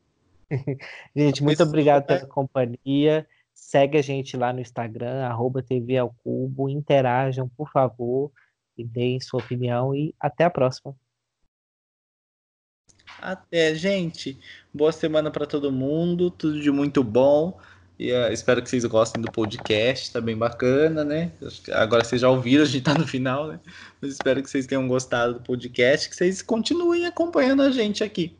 [1.14, 3.26] Gente, muito obrigado pela companhia.
[3.52, 6.68] Segue a gente lá no Instagram, arroba TV ao Cubo.
[6.68, 8.30] Interajam, por favor,
[8.76, 9.94] e deem sua opinião.
[9.94, 10.94] E até a próxima.
[13.20, 14.38] Até, gente.
[14.72, 16.30] Boa semana para todo mundo.
[16.30, 17.58] Tudo de muito bom.
[17.98, 21.32] E uh, espero que vocês gostem do podcast, tá bem bacana, né?
[21.72, 23.58] Agora vocês já ouviram, a gente tá no final, né?
[24.00, 28.36] Mas espero que vocês tenham gostado do podcast, que vocês continuem acompanhando a gente aqui.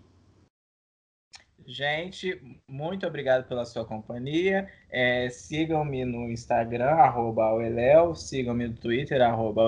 [1.70, 4.66] Gente, muito obrigado pela sua companhia.
[4.88, 7.44] É, sigam-me no Instagram, arroba
[8.14, 9.64] sigam-me no Twitter, arroba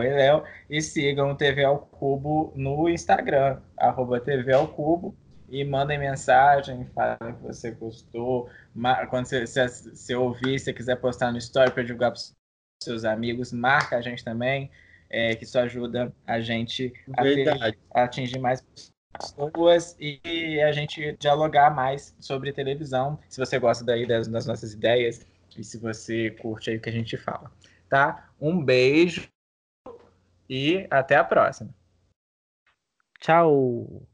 [0.71, 5.15] e sigam o TV ao Cubo no Instagram, arroba TV ao Cubo,
[5.47, 8.49] e mandem mensagem, falem que você gostou.
[9.11, 12.21] Quando você, você ouvir, se quiser postar no story para divulgar para
[12.83, 14.71] seus amigos, marca a gente também,
[15.11, 20.73] é, que isso ajuda a gente a, ter, a atingir mais pessoas pessoas e a
[20.73, 25.79] gente dialogar mais sobre televisão, se você gosta daí das, das nossas ideias e se
[25.79, 27.51] você curte aí o que a gente fala,
[27.89, 28.31] tá?
[28.41, 29.29] Um beijo
[30.49, 31.75] e até a próxima.
[33.21, 34.03] Tchau!